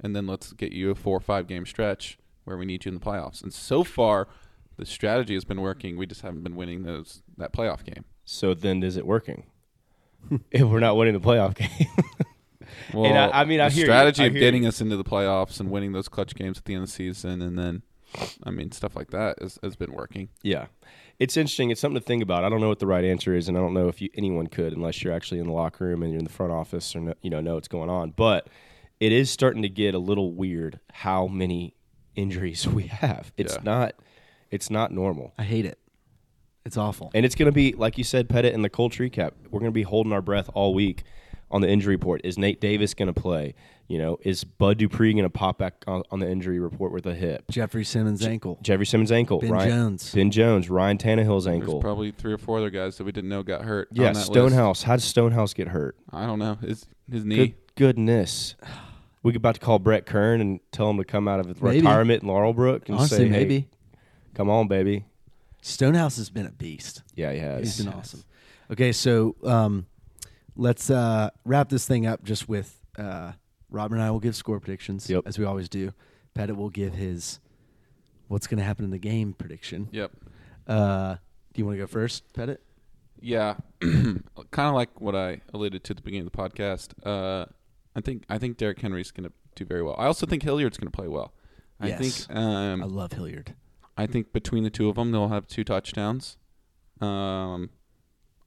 and 0.00 0.16
then 0.16 0.26
let's 0.26 0.54
get 0.54 0.72
you 0.72 0.90
a 0.90 0.94
four 0.94 1.18
or 1.18 1.20
five 1.20 1.46
game 1.46 1.66
stretch 1.66 2.16
where 2.44 2.56
we 2.56 2.64
need 2.64 2.86
you 2.86 2.92
in 2.92 2.94
the 2.94 3.04
playoffs." 3.04 3.42
And 3.42 3.52
so 3.52 3.84
far, 3.84 4.26
the 4.78 4.86
strategy 4.86 5.34
has 5.34 5.44
been 5.44 5.60
working. 5.60 5.98
We 5.98 6.06
just 6.06 6.22
haven't 6.22 6.42
been 6.44 6.56
winning 6.56 6.84
those 6.84 7.20
that 7.36 7.52
playoff 7.52 7.84
game. 7.84 8.06
So 8.24 8.54
then 8.54 8.82
is 8.82 8.96
it 8.96 9.06
working? 9.06 9.44
if 10.50 10.62
we're 10.62 10.80
not 10.80 10.96
winning 10.96 11.12
the 11.12 11.20
playoff 11.20 11.54
game. 11.62 11.68
Well, 12.92 13.06
And 13.06 13.18
I- 13.18 13.40
I 13.40 13.44
mean, 13.44 13.60
I 13.60 13.68
the 13.68 13.74
hear 13.74 13.80
you. 13.84 13.86
strategy 13.86 14.22
I 14.22 14.26
of 14.26 14.32
hear 14.32 14.40
getting 14.40 14.62
you. 14.64 14.68
us 14.68 14.80
into 14.80 14.96
the 14.96 15.04
playoffs 15.04 15.60
and 15.60 15.70
winning 15.70 15.92
those 15.92 16.08
clutch 16.08 16.34
games 16.34 16.58
at 16.58 16.64
the 16.64 16.74
end 16.74 16.82
of 16.84 16.88
the 16.88 16.92
season, 16.94 17.42
and 17.42 17.58
then, 17.58 17.82
I 18.44 18.50
mean, 18.50 18.72
stuff 18.72 18.94
like 18.96 19.10
that 19.10 19.40
has, 19.40 19.58
has 19.62 19.76
been 19.76 19.92
working. 19.92 20.28
Yeah. 20.42 20.66
It's 21.18 21.36
interesting. 21.36 21.70
It's 21.70 21.80
something 21.80 22.00
to 22.00 22.04
think 22.04 22.22
about. 22.22 22.42
I 22.44 22.48
don't 22.48 22.60
know 22.60 22.68
what 22.68 22.80
the 22.80 22.86
right 22.88 23.04
answer 23.04 23.34
is, 23.36 23.48
and 23.48 23.56
I 23.56 23.60
don't 23.60 23.74
know 23.74 23.88
if 23.88 24.02
you, 24.02 24.08
anyone 24.14 24.48
could 24.48 24.72
unless 24.72 25.02
you're 25.04 25.12
actually 25.12 25.38
in 25.40 25.46
the 25.46 25.52
locker 25.52 25.84
room 25.86 26.02
and 26.02 26.10
you're 26.12 26.18
in 26.18 26.24
the 26.24 26.32
front 26.32 26.50
office 26.52 26.94
or 26.96 27.00
know, 27.00 27.14
you 27.22 27.30
know 27.30 27.40
know 27.40 27.54
what's 27.54 27.68
going 27.68 27.88
on. 27.88 28.10
But 28.10 28.48
it 29.00 29.12
is 29.12 29.30
starting 29.30 29.62
to 29.62 29.68
get 29.68 29.94
a 29.94 29.98
little 29.98 30.32
weird 30.32 30.80
how 30.92 31.26
many 31.28 31.74
injuries 32.16 32.66
we 32.68 32.88
have. 32.88 33.32
It's 33.36 33.54
Yeah. 33.54 33.60
not 33.62 33.94
it's 34.50 34.70
not 34.70 34.90
normal. 34.92 35.32
I 35.38 35.42
hate 35.44 35.64
it. 35.66 35.78
It's 36.64 36.76
awful. 36.76 37.10
And 37.14 37.24
it's 37.26 37.34
going 37.34 37.46
to 37.46 37.52
be 37.52 37.72
like 37.74 37.96
you 37.98 38.04
said, 38.04 38.28
Pettit 38.28 38.54
and 38.54 38.64
the 38.64 38.68
Cold 38.70 38.90
Tree 38.92 39.10
Cap. 39.10 39.34
We're 39.50 39.60
going 39.60 39.70
to 39.70 39.74
be 39.74 39.82
holding 39.82 40.12
our 40.12 40.22
breath 40.22 40.48
all 40.54 40.74
week 40.74 41.04
on 41.54 41.60
the 41.60 41.68
injury 41.68 41.94
report. 41.94 42.20
Is 42.24 42.36
Nate 42.36 42.60
Davis 42.60 42.94
going 42.94 43.06
to 43.06 43.18
play? 43.18 43.54
You 43.86 43.98
know, 43.98 44.18
is 44.22 44.42
Bud 44.42 44.78
Dupree 44.78 45.12
going 45.12 45.22
to 45.22 45.30
pop 45.30 45.56
back 45.56 45.84
on, 45.86 46.02
on 46.10 46.18
the 46.18 46.28
injury 46.28 46.58
report 46.58 46.90
with 46.90 47.06
a 47.06 47.14
hip? 47.14 47.44
Jeffrey 47.48 47.84
Simmons 47.84 48.24
ankle. 48.26 48.58
Jeffrey 48.60 48.86
Simmons 48.86 49.12
ankle. 49.12 49.38
Ben 49.38 49.50
Ryan, 49.50 49.70
Jones. 49.70 50.12
Ben 50.12 50.30
Jones. 50.32 50.68
Ryan 50.68 50.98
Tannehill's 50.98 51.44
There's 51.44 51.54
ankle. 51.54 51.80
probably 51.80 52.10
three 52.10 52.32
or 52.32 52.38
four 52.38 52.58
other 52.58 52.70
guys 52.70 52.98
that 52.98 53.04
we 53.04 53.12
didn't 53.12 53.30
know 53.30 53.44
got 53.44 53.62
hurt. 53.62 53.88
Yeah, 53.92 54.08
on 54.08 54.12
that 54.14 54.18
list. 54.20 54.32
Stonehouse. 54.32 54.82
How 54.82 54.96
did 54.96 55.02
Stonehouse 55.02 55.54
get 55.54 55.68
hurt? 55.68 55.96
I 56.10 56.26
don't 56.26 56.40
know. 56.40 56.56
His 56.56 56.86
his 57.10 57.24
knee. 57.24 57.36
Good 57.36 57.54
goodness. 57.76 58.56
We 59.22 59.34
about 59.36 59.54
to 59.54 59.60
call 59.60 59.78
Brett 59.78 60.06
Kern 60.06 60.40
and 60.40 60.60
tell 60.72 60.90
him 60.90 60.98
to 60.98 61.04
come 61.04 61.28
out 61.28 61.38
of 61.40 61.46
his 61.46 61.62
Maybe. 61.62 61.78
retirement 61.78 62.22
in 62.22 62.28
Laurelbrook 62.28 62.88
and 62.88 62.96
Honestly, 62.96 63.18
say, 63.18 63.24
"Hey, 63.24 63.30
maybe 63.30 63.68
come 64.34 64.50
on, 64.50 64.66
baby." 64.66 65.04
Stonehouse 65.62 66.16
has 66.16 66.30
been 66.30 66.46
a 66.46 66.52
beast. 66.52 67.02
Yeah, 67.14 67.32
he 67.32 67.38
has. 67.38 67.60
He's 67.60 67.84
been 67.86 67.94
awesome. 67.94 68.24
Okay, 68.70 68.92
so 68.92 69.36
um, 69.44 69.86
let's 70.56 70.90
uh, 70.90 71.30
wrap 71.44 71.68
this 71.68 71.86
thing 71.86 72.06
up 72.06 72.22
just 72.24 72.48
with 72.48 72.80
uh, 72.98 73.32
Robert 73.70 73.96
and 73.96 74.04
I 74.04 74.10
will 74.10 74.20
give 74.20 74.36
score 74.36 74.60
predictions 74.60 75.08
Yep. 75.10 75.24
as 75.26 75.38
we 75.38 75.44
always 75.44 75.68
do. 75.68 75.92
Pettit 76.34 76.56
will 76.56 76.70
give 76.70 76.94
his 76.94 77.40
what's 78.28 78.46
going 78.46 78.58
to 78.58 78.64
happen 78.64 78.84
in 78.84 78.90
the 78.90 78.98
game 78.98 79.32
prediction. 79.34 79.88
Yep. 79.92 80.12
Uh, 80.66 81.14
do 81.52 81.60
you 81.60 81.66
want 81.66 81.76
to 81.76 81.82
go 81.82 81.86
first, 81.86 82.24
Pettit? 82.32 82.62
Yeah, 83.20 83.56
kind 83.80 84.22
of 84.68 84.74
like 84.74 85.00
what 85.00 85.14
I 85.14 85.40
alluded 85.54 85.82
to 85.84 85.92
at 85.92 85.96
the 85.96 86.02
beginning 86.02 86.26
of 86.26 86.32
the 86.32 86.38
podcast. 86.38 86.88
Uh, 87.06 87.46
I 87.96 88.00
think 88.00 88.24
I 88.28 88.38
think 88.38 88.56
Derrick 88.58 88.80
Henry's 88.80 89.10
going 89.12 89.28
to 89.28 89.32
do 89.54 89.64
very 89.64 89.82
well. 89.82 89.94
I 89.98 90.06
also 90.06 90.26
think 90.26 90.42
Hilliard's 90.42 90.76
going 90.76 90.90
to 90.90 90.96
play 90.96 91.08
well. 91.08 91.32
I 91.80 91.88
Yes. 91.88 92.26
think 92.26 92.36
um, 92.36 92.82
I 92.82 92.86
love 92.86 93.12
Hilliard. 93.12 93.54
I 93.96 94.06
think 94.06 94.32
between 94.32 94.64
the 94.64 94.70
two 94.70 94.88
of 94.88 94.96
them, 94.96 95.12
they'll 95.12 95.28
have 95.28 95.46
two 95.46 95.62
touchdowns. 95.64 96.36
Um, 97.00 97.70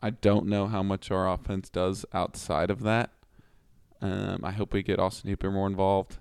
I 0.01 0.12
don't 0.12 0.46
know 0.48 0.68
how 0.68 0.84
much 0.84 1.10
our 1.12 1.30
offense 1.32 1.70
does 1.70 2.06
outside 2.13 2.70
of 2.70 2.82
that. 2.84 3.12
Um, 4.01 4.42
I 4.44 4.51
hope 4.51 4.74
we 4.74 4.84
get 4.84 5.00
Austin 5.00 5.30
Hooper 5.30 5.50
more 5.51 5.66
involved, 5.68 6.18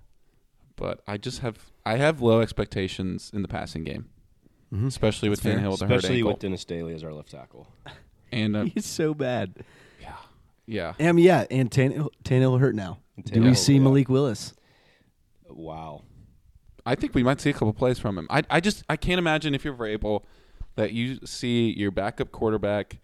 but 0.76 1.02
I 1.06 1.18
just 1.18 1.40
have 1.40 1.70
I 1.84 1.96
have 1.96 2.20
low 2.22 2.40
expectations 2.40 3.30
in 3.34 3.42
the 3.42 3.48
passing 3.48 3.84
game, 3.84 4.08
Mhm. 4.72 4.86
especially 4.86 5.28
with 5.28 5.42
That's 5.42 5.54
fair. 5.56 5.62
Tannehill 5.62 5.72
with 5.72 5.82
Especially 5.82 6.22
with 6.22 6.38
Dennis 6.38 6.64
Daly 6.64 6.94
as 6.94 7.04
our 7.04 7.12
left 7.12 7.30
tackle. 7.30 7.68
and 8.32 8.56
uh, 8.56 8.62
He's 8.74 8.86
so 8.86 9.12
bad. 9.12 9.62
yeah, 10.00 10.16
yeah. 10.98 11.08
Um, 11.10 11.18
yeah, 11.18 11.44
and 11.50 11.70
Tannehill, 11.70 12.08
Tannehill 12.24 12.58
hurt 12.60 12.74
now. 12.74 12.98
And 13.16 13.24
Do 13.26 13.42
we 13.42 13.54
see 13.54 13.74
yeah. 13.74 13.80
Malik 13.80 14.08
Willis? 14.08 14.54
Wow. 15.48 16.02
I 16.84 16.94
think 16.94 17.14
we 17.14 17.22
might 17.22 17.40
see 17.40 17.50
a 17.50 17.52
couple 17.52 17.72
plays 17.72 17.98
from 17.98 18.16
him. 18.18 18.26
I 18.30 18.42
I 18.48 18.60
just 18.60 18.84
I 18.88 18.96
can't 18.96 19.18
imagine 19.18 19.54
if 19.54 19.64
you're 19.64 19.74
Vrabel 19.74 20.22
that 20.76 20.92
you 20.92 21.18
see 21.26 21.72
your 21.76 21.90
backup 21.90 22.30
quarterback 22.32 23.00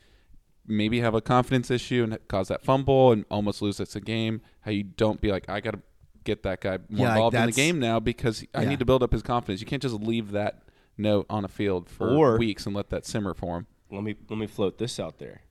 maybe 0.67 1.01
have 1.01 1.15
a 1.15 1.21
confidence 1.21 1.71
issue 1.71 2.03
and 2.05 2.19
cause 2.29 2.49
that 2.49 2.63
fumble 2.63 3.13
and 3.13 3.25
almost 3.31 3.63
lose 3.63 3.81
us 3.81 3.97
a 3.97 4.01
game. 4.01 4.41
How 4.61 4.71
you 4.71 4.85
don't 4.85 5.21
be 5.21 5.31
like 5.31 5.49
I 5.49 5.61
got 5.61 5.73
to 5.73 5.81
get 6.25 6.43
that 6.45 6.61
guy 6.61 6.79
more 6.89 7.01
Yeah, 7.01 7.05
like 7.09 7.17
involved 7.17 7.37
in 7.37 7.47
the 7.47 7.53
game 7.53 7.79
now 7.81 7.99
because 8.01 8.45
I 8.55 8.63
yeah. 8.63 8.69
need 8.69 8.79
to 8.79 8.85
build 8.85 9.03
up 9.03 9.13
his 9.13 9.23
confidence. 9.23 9.61
You 9.61 9.67
can't 9.67 9.83
just 9.83 9.95
leave 9.97 10.31
that 10.33 10.63
note 10.97 11.27
on 11.29 11.45
a 11.45 11.49
field 11.49 11.89
for 11.89 12.09
Or- 12.11 12.39
weeks 12.39 12.65
and 12.67 12.75
let 12.77 12.91
that 12.91 13.05
simmer 13.07 13.35
for 13.35 13.57
him. 13.59 13.67
Let 13.91 14.05
me 14.05 14.15
let 14.31 14.39
me 14.39 14.47
float 14.47 14.79
this 14.79 14.99
out 15.01 15.19
there. 15.19 15.43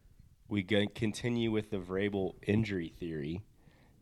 We 0.48 0.64
can 0.64 0.88
continue 0.90 1.52
with 1.52 1.70
the 1.72 1.78
Vrabel 1.78 2.34
injury 2.48 2.90
theory, 3.00 3.42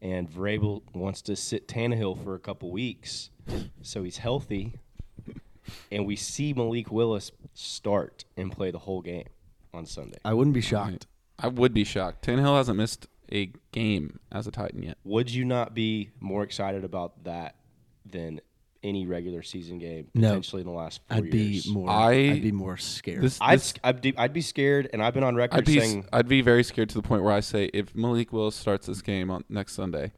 and 0.01 0.29
Vrabel 0.29 0.81
wants 0.93 1.21
to 1.23 1.35
sit 1.35 1.67
Tannehill 1.67 2.23
for 2.23 2.33
a 2.35 2.39
couple 2.39 2.71
weeks, 2.71 3.29
so 3.81 4.03
he's 4.03 4.17
healthy, 4.19 4.73
and 5.91 6.05
we 6.07 6.15
see 6.15 6.53
Malik 6.53 6.91
Willis 6.91 7.31
start 7.53 8.25
and 8.37 8.51
play 8.51 8.71
the 8.71 8.79
whole 8.79 9.01
game 9.01 9.27
on 9.73 9.85
Sunday. 9.85 10.17
I 10.25 10.33
wouldn't 10.33 10.53
be 10.53 10.61
shocked. 10.61 11.07
I 11.37 11.47
would 11.47 11.73
be 11.73 11.83
shocked. 11.83 12.25
Tannehill 12.25 12.57
hasn't 12.57 12.77
missed 12.77 13.07
a 13.31 13.51
game 13.71 14.19
as 14.31 14.47
a 14.47 14.51
Titan 14.51 14.83
yet. 14.83 14.97
Would 15.03 15.31
you 15.31 15.45
not 15.45 15.73
be 15.73 16.11
more 16.19 16.43
excited 16.43 16.83
about 16.83 17.23
that 17.23 17.55
than 18.05 18.41
any 18.81 19.05
regular 19.05 19.41
season 19.43 19.77
game 19.77 20.07
No. 20.13 20.29
potentially 20.29 20.61
in 20.61 20.65
the 20.67 20.73
last 20.73 21.01
4 21.09 21.17
I'd 21.17 21.29
be 21.31 21.61
more. 21.69 21.89
I- 21.89 22.11
I'd 22.31 22.41
be 22.41 22.51
more 22.51 22.77
scared. 22.77 23.21
This, 23.21 23.37
I'd, 23.41 23.59
this 23.59 23.73
I'd, 23.83 24.01
be, 24.01 24.17
I'd 24.17 24.33
be 24.33 24.41
scared, 24.41 24.89
and 24.93 25.03
I've 25.03 25.13
been 25.13 25.23
on 25.23 25.35
record 25.35 25.57
I'd 25.59 25.65
be 25.65 25.79
saying 25.79 26.05
I'd 26.13 26.27
be 26.29 26.41
very 26.41 26.63
scared 26.63 26.89
to 26.89 26.95
the 26.95 27.01
point 27.01 27.23
where 27.23 27.33
I 27.33 27.41
say 27.41 27.65
if 27.73 27.93
Malik 27.93 28.31
Willis 28.31 28.55
starts 28.55 28.87
this 28.87 29.01
game 29.01 29.29
on 29.29 29.43
next 29.49 29.73
Sunday, 29.73 30.13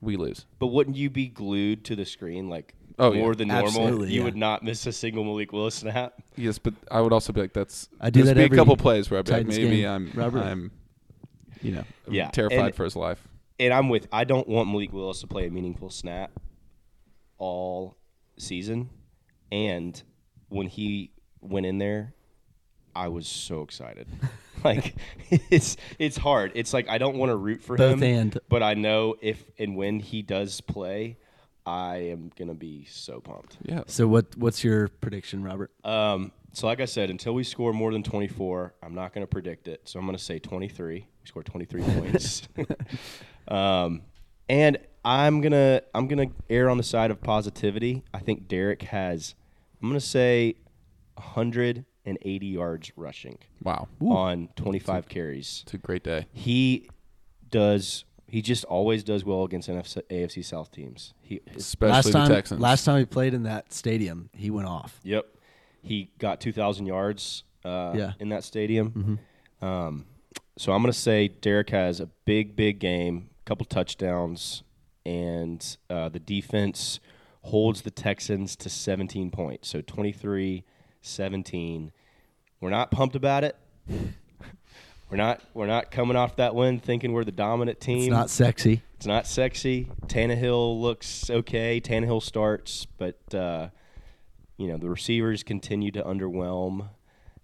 we 0.00 0.16
lose. 0.16 0.46
But 0.60 0.68
wouldn't 0.68 0.96
you 0.96 1.10
be 1.10 1.26
glued 1.28 1.84
to 1.86 1.96
the 1.96 2.04
screen 2.04 2.48
like 2.48 2.74
Oh, 2.98 3.12
yeah. 3.12 3.20
more 3.20 3.34
than 3.34 3.48
normal? 3.48 3.66
Absolutely, 3.68 4.12
you 4.12 4.20
yeah. 4.20 4.24
would 4.24 4.36
not 4.36 4.64
miss 4.64 4.86
a 4.86 4.92
single 4.92 5.24
Malik 5.24 5.52
Willis 5.52 5.76
snap. 5.76 6.14
Yes, 6.36 6.58
but 6.58 6.74
I 6.90 7.00
would 7.00 7.12
also 7.12 7.32
be 7.32 7.40
like, 7.40 7.52
that's. 7.52 7.88
I 8.00 8.10
do 8.10 8.22
there's 8.22 8.34
that 8.34 8.50
be 8.50 8.54
a 8.54 8.58
couple 8.58 8.76
plays 8.76 9.10
where 9.10 9.18
I'd 9.20 9.26
be 9.26 9.32
like, 9.32 9.40
Titans 9.46 9.58
maybe 9.58 9.80
game. 9.82 9.88
I'm, 9.88 10.12
Robert. 10.14 10.40
I'm, 10.40 10.72
you 11.62 11.72
know, 11.72 11.84
Yeah, 12.08 12.30
terrified 12.30 12.58
and- 12.58 12.74
for 12.74 12.84
his 12.84 12.96
life. 12.96 13.26
And 13.60 13.72
I'm 13.74 13.88
with. 13.88 14.06
I 14.12 14.22
don't 14.22 14.48
want 14.48 14.68
Malik 14.68 14.92
Willis 14.92 15.20
to 15.22 15.26
play 15.26 15.46
a 15.46 15.50
meaningful 15.50 15.90
snap 15.90 16.30
all 17.38 17.96
season. 18.36 18.90
And 19.50 20.00
when 20.48 20.66
he 20.68 21.12
went 21.40 21.66
in 21.66 21.78
there, 21.78 22.14
I 22.94 23.08
was 23.08 23.26
so 23.26 23.62
excited. 23.62 24.06
like 24.64 24.94
it's 25.30 25.76
it's 25.98 26.16
hard. 26.16 26.52
It's 26.54 26.72
like 26.72 26.88
I 26.88 26.98
don't 26.98 27.16
want 27.16 27.30
to 27.30 27.36
root 27.36 27.62
for 27.62 27.76
Both 27.76 28.00
him, 28.00 28.02
and. 28.02 28.38
but 28.48 28.62
I 28.62 28.74
know 28.74 29.16
if 29.20 29.44
and 29.58 29.76
when 29.76 30.00
he 30.00 30.22
does 30.22 30.60
play, 30.60 31.16
I 31.68 31.96
am 32.10 32.32
gonna 32.34 32.54
be 32.54 32.86
so 32.86 33.20
pumped. 33.20 33.58
Yeah, 33.62 33.82
so 33.86 34.08
what? 34.08 34.34
What's 34.36 34.64
your 34.64 34.88
prediction, 34.88 35.42
Robert? 35.42 35.70
Um, 35.84 36.32
so 36.52 36.66
like 36.66 36.80
I 36.80 36.86
said, 36.86 37.10
until 37.10 37.34
we 37.34 37.44
score 37.44 37.74
more 37.74 37.92
than 37.92 38.02
24, 38.02 38.74
I'm 38.82 38.94
not 38.94 39.12
going 39.12 39.22
to 39.22 39.28
predict 39.28 39.68
it. 39.68 39.82
So 39.84 39.98
I'm 39.98 40.06
going 40.06 40.16
to 40.16 40.22
say 40.22 40.38
23. 40.38 40.94
We 40.94 41.06
score 41.26 41.42
23 41.42 41.82
points. 42.00 42.48
um, 43.48 44.00
and 44.48 44.78
I'm 45.04 45.40
going 45.42 45.52
to 45.52 45.84
I'm 45.94 46.08
going 46.08 46.30
to 46.30 46.34
err 46.48 46.70
on 46.70 46.78
the 46.78 46.82
side 46.82 47.10
of 47.10 47.20
positivity. 47.20 48.02
I 48.14 48.20
think 48.20 48.48
Derek 48.48 48.82
has 48.82 49.34
I'm 49.82 49.88
going 49.88 50.00
to 50.00 50.06
say 50.06 50.54
180 51.14 52.46
yards 52.46 52.92
rushing 52.96 53.38
wow, 53.62 53.88
on 54.00 54.48
25 54.56 55.08
carries. 55.08 55.64
it's 55.64 55.74
a 55.74 55.78
great 55.78 56.02
day. 56.02 56.26
He 56.32 56.88
does 57.50 58.04
he 58.28 58.42
just 58.42 58.64
always 58.64 59.02
does 59.02 59.24
well 59.24 59.44
against 59.44 59.68
NFC, 59.68 60.02
AFC 60.10 60.44
South 60.44 60.70
teams. 60.70 61.14
He 61.22 61.40
Especially 61.56 61.92
last 61.92 62.04
the 62.06 62.12
time, 62.12 62.28
Texans. 62.28 62.60
last 62.60 62.84
time 62.84 62.98
he 62.98 63.04
played 63.06 63.34
in 63.34 63.44
that 63.44 63.72
stadium, 63.72 64.28
he 64.34 64.50
went 64.50 64.68
off. 64.68 65.00
Yep. 65.02 65.26
He 65.82 66.10
got 66.18 66.40
2,000 66.40 66.86
yards 66.86 67.44
uh, 67.64 67.94
Yeah. 67.96 68.12
in 68.20 68.28
that 68.28 68.44
stadium. 68.44 69.18
Um, 69.62 70.04
so 70.58 70.72
I'm 70.72 70.82
going 70.82 70.92
to 70.92 70.98
say 70.98 71.28
Derek 71.28 71.70
has 71.70 72.00
a 72.00 72.06
big, 72.24 72.54
big 72.54 72.78
game, 72.80 73.30
couple 73.44 73.64
touchdowns, 73.64 74.62
and 75.06 75.76
uh, 75.88 76.08
the 76.10 76.18
defense 76.18 77.00
holds 77.42 77.82
the 77.82 77.90
Texans 77.90 78.56
to 78.56 78.68
17 78.68 79.30
points. 79.30 79.68
So 79.68 79.80
23 79.80 80.64
17. 81.00 81.92
We're 82.60 82.70
not 82.70 82.90
pumped 82.90 83.14
about 83.16 83.44
it. 83.44 83.56
We're 85.10 85.16
not 85.16 85.40
we're 85.54 85.66
not 85.66 85.90
coming 85.90 86.16
off 86.16 86.36
that 86.36 86.54
win 86.54 86.80
thinking 86.80 87.12
we're 87.12 87.24
the 87.24 87.32
dominant 87.32 87.80
team. 87.80 87.98
It's 87.98 88.10
not 88.10 88.30
sexy. 88.30 88.82
It's 88.96 89.06
not 89.06 89.26
sexy. 89.26 89.88
Tannehill 90.06 90.80
looks 90.80 91.30
okay. 91.30 91.80
Tannehill 91.80 92.22
starts, 92.22 92.86
but 92.98 93.34
uh, 93.34 93.68
you 94.58 94.68
know 94.68 94.76
the 94.76 94.90
receivers 94.90 95.42
continue 95.42 95.90
to 95.92 96.02
underwhelm, 96.02 96.90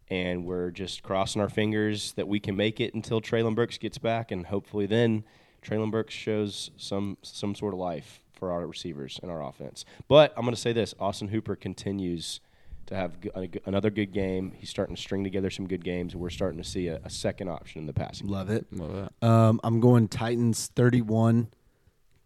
and 0.08 0.44
we're 0.44 0.70
just 0.70 1.02
crossing 1.02 1.40
our 1.40 1.48
fingers 1.48 2.12
that 2.14 2.28
we 2.28 2.38
can 2.38 2.54
make 2.54 2.80
it 2.80 2.92
until 2.92 3.20
Treylon 3.20 3.54
Burks 3.54 3.78
gets 3.78 3.96
back, 3.96 4.30
and 4.30 4.46
hopefully 4.46 4.84
then 4.84 5.24
Treylon 5.62 5.90
Burks 5.90 6.12
shows 6.12 6.70
some 6.76 7.16
some 7.22 7.54
sort 7.54 7.72
of 7.72 7.80
life 7.80 8.20
for 8.32 8.52
our 8.52 8.66
receivers 8.66 9.18
and 9.22 9.30
our 9.30 9.42
offense. 9.42 9.86
But 10.06 10.34
I'm 10.36 10.44
going 10.44 10.54
to 10.54 10.60
say 10.60 10.74
this: 10.74 10.94
Austin 11.00 11.28
Hooper 11.28 11.56
continues 11.56 12.40
to 12.86 12.94
have 12.96 13.20
g- 13.20 13.30
a 13.34 13.46
g- 13.46 13.60
another 13.66 13.90
good 13.90 14.12
game. 14.12 14.52
He's 14.56 14.70
starting 14.70 14.94
to 14.96 15.00
string 15.00 15.24
together 15.24 15.50
some 15.50 15.66
good 15.66 15.84
games. 15.84 16.14
We're 16.14 16.30
starting 16.30 16.58
to 16.62 16.68
see 16.68 16.88
a, 16.88 17.00
a 17.04 17.10
second 17.10 17.48
option 17.48 17.80
in 17.80 17.86
the 17.86 17.92
passing. 17.92 18.28
Love 18.28 18.50
it. 18.50 18.66
Love 18.72 19.10
that. 19.20 19.26
Um, 19.26 19.60
I'm 19.64 19.80
going 19.80 20.08
Titans 20.08 20.70
31, 20.74 21.48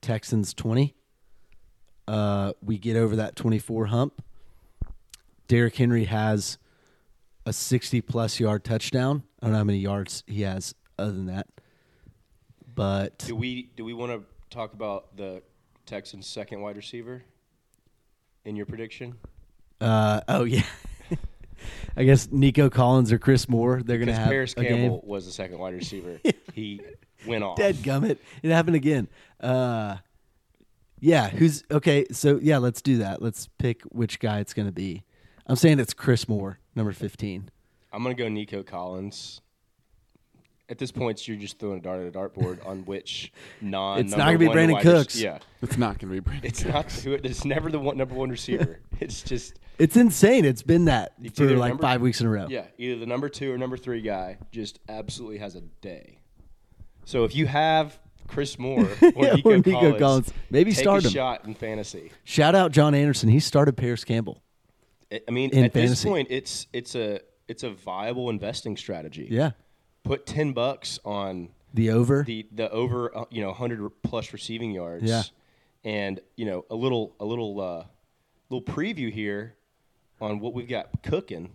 Texans 0.01 0.55
20. 0.55 0.95
Uh, 2.07 2.53
we 2.63 2.79
get 2.79 2.97
over 2.97 3.17
that 3.17 3.37
24 3.37 3.87
hump. 3.87 4.25
Derrick 5.47 5.77
Henry 5.77 6.05
has 6.05 6.59
a 7.47 7.53
60 7.53 8.01
plus 8.03 8.41
yard 8.41 8.65
touchdown. 8.65 9.23
I 9.41 9.47
don't 9.47 9.53
know 9.53 9.59
how 9.59 9.65
many 9.65 9.79
yards 9.79 10.25
he 10.27 10.43
has 10.43 10.75
other 10.99 11.13
than 11.13 11.27
that. 11.27 11.47
But 12.75 13.19
Do 13.27 13.35
we 13.35 13.71
do 13.77 13.85
we 13.85 13.93
want 13.93 14.13
to 14.13 14.23
talk 14.55 14.73
about 14.73 15.17
the 15.17 15.43
Texans' 15.85 16.27
second 16.27 16.61
wide 16.61 16.77
receiver 16.77 17.25
in 18.45 18.55
your 18.57 18.67
prediction? 18.67 19.15
Uh, 19.81 20.21
oh 20.29 20.45
yeah, 20.45 20.65
I 21.97 22.05
guess 22.05 22.29
Nico 22.31 22.69
Collins 22.69 23.13
or 23.13 23.19
Chris 23.19 23.49
Moore 23.49 23.83
they're 23.85 23.99
gonna 23.99 24.13
Because 24.13 24.19
have 24.19 24.29
Parris 24.29 24.55
a 24.57 24.65
Campbell 24.65 25.03
was 25.05 25.27
the 25.27 25.33
second 25.33 25.59
wide 25.59 25.75
receiver. 25.75 26.21
he 26.53 26.81
went 27.27 27.45
off. 27.45 27.57
Dead 27.57 27.77
gummit. 27.77 28.19
It 28.43 28.51
happened 28.51 28.77
again. 28.77 29.09
Uh, 29.41 29.97
yeah, 31.01 31.29
who's 31.29 31.63
okay? 31.71 32.07
So 32.13 32.39
yeah, 32.43 32.59
let's 32.59 32.83
do 32.83 32.99
that. 32.99 33.23
Let's 33.23 33.49
pick 33.59 33.83
which 33.85 34.19
guy 34.19 34.41
it's 34.41 34.55
gonna 34.55 34.73
be. 34.73 35.05
I'm 35.47 35.57
saying 35.57 35.79
it's 35.81 35.95
Chris 35.95 36.29
Moore, 36.29 36.59
number 36.75 36.93
15. 36.93 37.51
I'm 37.93 38.03
gonna 38.03 38.15
go 38.15 38.29
Nico 38.29 38.63
Collins. 38.63 39.41
At 40.71 40.77
this 40.79 40.93
point, 40.93 41.27
you're 41.27 41.37
just 41.39 41.59
throwing 41.59 41.79
a 41.79 41.81
dart 41.81 42.01
at 42.01 42.07
a 42.07 42.11
dartboard 42.11 42.65
on 42.67 42.85
which 42.85 43.33
non. 43.63 44.01
It's 44.01 44.11
not 44.15 44.27
gonna 44.27 44.39
be 44.39 44.47
Brandin 44.49 44.73
wide 44.73 44.85
rec- 44.85 44.95
Cooks. 44.95 45.19
yeah, 45.21 45.39
It's 45.63 45.79
not 45.79 45.99
going 45.99 46.15
to 46.15 46.21
be 46.21 46.31
Brandin. 46.31 46.45
it's 46.45 46.65
not. 46.65 46.93
who- 46.93 47.15
It's 47.15 47.45
never 47.47 47.71
the 47.71 47.79
one, 47.79 47.97
number 47.97 48.15
one 48.15 48.29
receiver. 48.31 48.81
It's 49.01 49.23
just 49.23 49.59
It's 49.79 49.97
insane. 49.97 50.45
It's 50.45 50.63
been 50.63 50.87
that 50.87 51.13
It's 51.23 51.39
for 51.39 51.47
like 51.57 51.71
number- 51.71 51.83
five 51.83 52.01
weeks 52.03 52.21
in 52.21 52.27
a 52.27 52.31
row. 52.31 52.47
yeah, 52.51 52.65
either 52.79 52.99
the 52.99 53.07
number 53.07 53.29
two 53.29 53.53
or 53.53 53.57
number 53.59 53.77
three 53.77 54.01
guy 54.03 54.37
just 54.51 54.79
absolutely 54.89 55.39
has 55.39 55.55
a 55.55 55.61
day. 55.81 56.19
So 57.05 57.25
if 57.25 57.35
you 57.35 57.47
have 57.47 57.99
Chris 58.27 58.59
Moore 58.59 58.81
or 59.15 59.25
Yeah, 59.25 59.35
Nico, 59.37 59.51
or 59.51 59.57
Nico 59.57 59.71
Collins, 59.73 59.99
Collins. 60.01 60.33
Maybe 60.51 60.73
take 60.73 60.81
start 60.81 61.05
a 61.05 61.07
him. 61.07 61.13
shot 61.15 61.45
in 61.47 61.55
fantasy. 61.55 62.11
Shout 62.25 62.55
out 62.55 62.73
John 62.73 62.95
Anderson. 62.95 63.29
He 63.31 63.41
started 63.41 63.77
Parris 63.77 64.05
Campbell. 64.05 64.43
I- 65.11 65.21
I 65.27 65.31
mean, 65.31 65.49
In 65.51 65.65
at 65.65 65.73
this 65.73 66.05
point, 66.05 66.27
it's 66.31 66.67
it's 66.75 66.95
a 66.95 67.21
it's 67.47 67.63
a 67.63 67.71
viable 67.71 68.29
investing 68.29 68.77
strategy. 68.77 69.29
Yeah. 69.31 69.53
Put 70.09 70.27
ten 70.27 70.53
bucks 70.53 70.99
on 71.05 71.51
The 71.75 71.91
over. 71.91 72.25
the 72.25 72.47
the 72.53 72.71
over 72.71 73.17
uh, 73.17 73.25
you 73.31 73.41
know 73.43 73.53
hundred 73.53 73.89
plus 74.03 74.33
receiving 74.33 74.73
yards. 74.73 75.05
Yeah. 75.05 75.23
and 75.85 76.21
you 76.37 76.47
know 76.47 76.65
a 76.71 76.75
little 76.75 77.15
a 77.21 77.25
little 77.25 77.61
uh, 77.61 77.85
little 78.51 78.65
preview 78.65 79.13
here 79.13 79.55
on 80.21 80.41
what 80.41 80.55
we've 80.55 80.69
got 80.69 81.03
cooking 81.03 81.51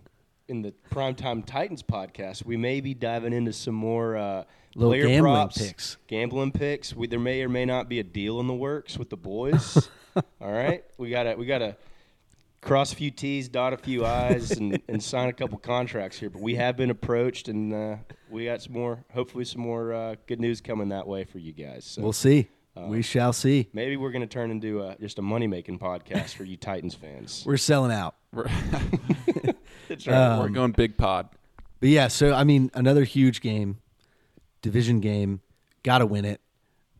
in 0.48 0.62
the 0.62 0.72
Primetime 0.90 1.44
Titans 1.44 1.82
podcast. 1.82 2.44
We 2.44 2.56
may 2.56 2.80
be 2.80 2.94
diving 2.94 3.32
into 3.32 3.52
some 3.52 3.74
more 3.74 4.16
uh, 4.16 4.44
Little 4.74 4.90
player 4.90 5.06
gambling 5.06 5.34
props, 5.34 5.58
picks. 5.58 5.96
gambling 6.06 6.52
picks. 6.52 6.94
We, 6.94 7.06
there 7.06 7.18
may 7.20 7.42
or 7.42 7.48
may 7.48 7.64
not 7.64 7.88
be 7.88 7.98
a 8.00 8.02
deal 8.02 8.40
in 8.40 8.46
the 8.46 8.54
works 8.54 8.98
with 8.98 9.08
the 9.10 9.16
boys. 9.16 9.88
All 10.40 10.52
right, 10.52 10.84
we 10.98 11.10
gotta 11.10 11.34
we 11.36 11.46
gotta 11.46 11.76
cross 12.64 12.92
a 12.92 12.96
few 12.96 13.10
T's, 13.10 13.48
dot 13.48 13.72
a 13.72 13.76
few 13.76 14.04
I's, 14.04 14.52
and, 14.52 14.80
and 14.88 15.02
sign 15.02 15.28
a 15.28 15.32
couple 15.32 15.58
contracts 15.58 16.18
here. 16.18 16.30
But 16.30 16.42
we 16.42 16.56
have 16.56 16.76
been 16.76 16.90
approached, 16.90 17.48
and 17.48 17.72
uh, 17.72 17.96
we 18.30 18.46
got 18.46 18.62
some 18.62 18.72
more, 18.72 19.04
hopefully, 19.12 19.44
some 19.44 19.60
more 19.60 19.92
uh, 19.92 20.14
good 20.26 20.40
news 20.40 20.60
coming 20.60 20.88
that 20.88 21.06
way 21.06 21.24
for 21.24 21.38
you 21.38 21.52
guys. 21.52 21.84
So 21.84 22.02
we'll 22.02 22.12
see. 22.12 22.48
Uh, 22.76 22.86
we 22.88 23.02
shall 23.02 23.32
see. 23.32 23.68
maybe 23.72 23.96
we're 23.96 24.10
going 24.10 24.22
to 24.22 24.26
turn 24.26 24.50
into 24.50 24.82
a, 24.82 24.96
just 24.98 25.20
a 25.20 25.22
money 25.22 25.46
making 25.46 25.78
podcast 25.78 26.34
for 26.34 26.42
you 26.42 26.56
Titans 26.56 26.94
fans. 26.94 27.44
We're 27.46 27.56
selling 27.56 27.92
out. 27.92 28.16
We're, 28.32 28.48
That's 29.88 30.08
Uh, 30.08 30.38
we're 30.40 30.48
going 30.48 30.72
big 30.72 30.96
pod. 30.96 31.28
But 31.78 31.90
yeah, 31.90 32.08
so 32.08 32.32
I 32.32 32.42
mean, 32.42 32.72
another 32.74 33.04
huge 33.04 33.40
game, 33.42 33.78
division 34.60 34.98
game, 35.00 35.40
got 35.84 35.98
to 35.98 36.06
win 36.06 36.24
it. 36.24 36.40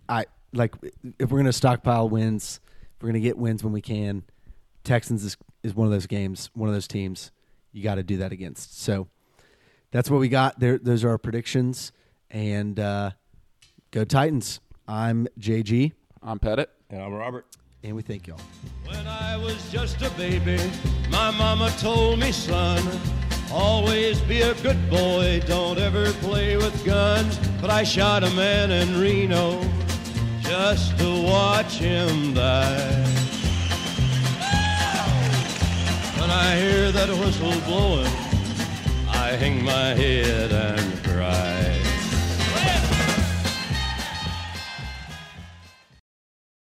I 0.08 0.26
like 0.52 0.74
if 1.18 1.30
we're 1.30 1.38
gonna 1.38 1.52
stockpile 1.52 2.08
wins, 2.08 2.60
if 2.96 3.02
we're 3.02 3.08
gonna 3.08 3.20
get 3.20 3.38
wins 3.38 3.64
when 3.64 3.72
we 3.72 3.80
can. 3.80 4.22
Texans 4.84 5.24
is 5.24 5.36
is 5.64 5.74
one 5.74 5.86
of 5.86 5.92
those 5.92 6.06
games, 6.06 6.50
one 6.54 6.68
of 6.68 6.74
those 6.74 6.86
teams 6.86 7.32
you 7.72 7.82
got 7.82 7.96
to 7.96 8.04
do 8.04 8.18
that 8.18 8.30
against. 8.30 8.80
So 8.80 9.08
that's 9.90 10.08
what 10.08 10.20
we 10.20 10.28
got. 10.28 10.60
There, 10.60 10.78
those 10.78 11.02
are 11.02 11.08
our 11.10 11.18
predictions, 11.18 11.90
and 12.30 12.78
uh, 12.78 13.10
go 13.90 14.04
Titans. 14.04 14.60
I'm 14.86 15.26
JG, 15.40 15.92
I'm 16.22 16.38
Pettit. 16.38 16.70
and 16.90 17.02
I'm 17.02 17.12
Robert. 17.12 17.46
and 17.82 17.96
we 17.96 18.02
thank 18.02 18.26
y'all. 18.26 18.38
When 18.86 19.06
I 19.06 19.36
was 19.36 19.70
just 19.72 20.00
a 20.02 20.10
baby, 20.10 20.58
my 21.10 21.30
mama 21.32 21.70
told 21.78 22.18
me, 22.20 22.30
son, 22.30 22.82
always 23.50 24.20
be 24.22 24.42
a 24.42 24.54
good 24.56 24.90
boy, 24.90 25.40
don't 25.46 25.78
ever 25.78 26.12
play 26.14 26.56
with 26.56 26.84
guns. 26.84 27.38
But 27.60 27.70
I 27.70 27.82
shot 27.82 28.22
a 28.24 28.30
man 28.30 28.70
in 28.70 29.00
Reno 29.00 29.62
just 30.42 30.98
to 30.98 31.22
watch 31.22 31.78
him 31.78 32.34
die. 32.34 33.06
I 36.36 36.56
hear 36.56 36.90
that 36.90 37.08
whistle 37.10 37.54
blowing, 37.64 38.12
I 39.08 39.36
hang 39.38 39.62
my 39.62 39.94
head 39.94 40.50
and 40.50 41.04
cry. 41.04 41.63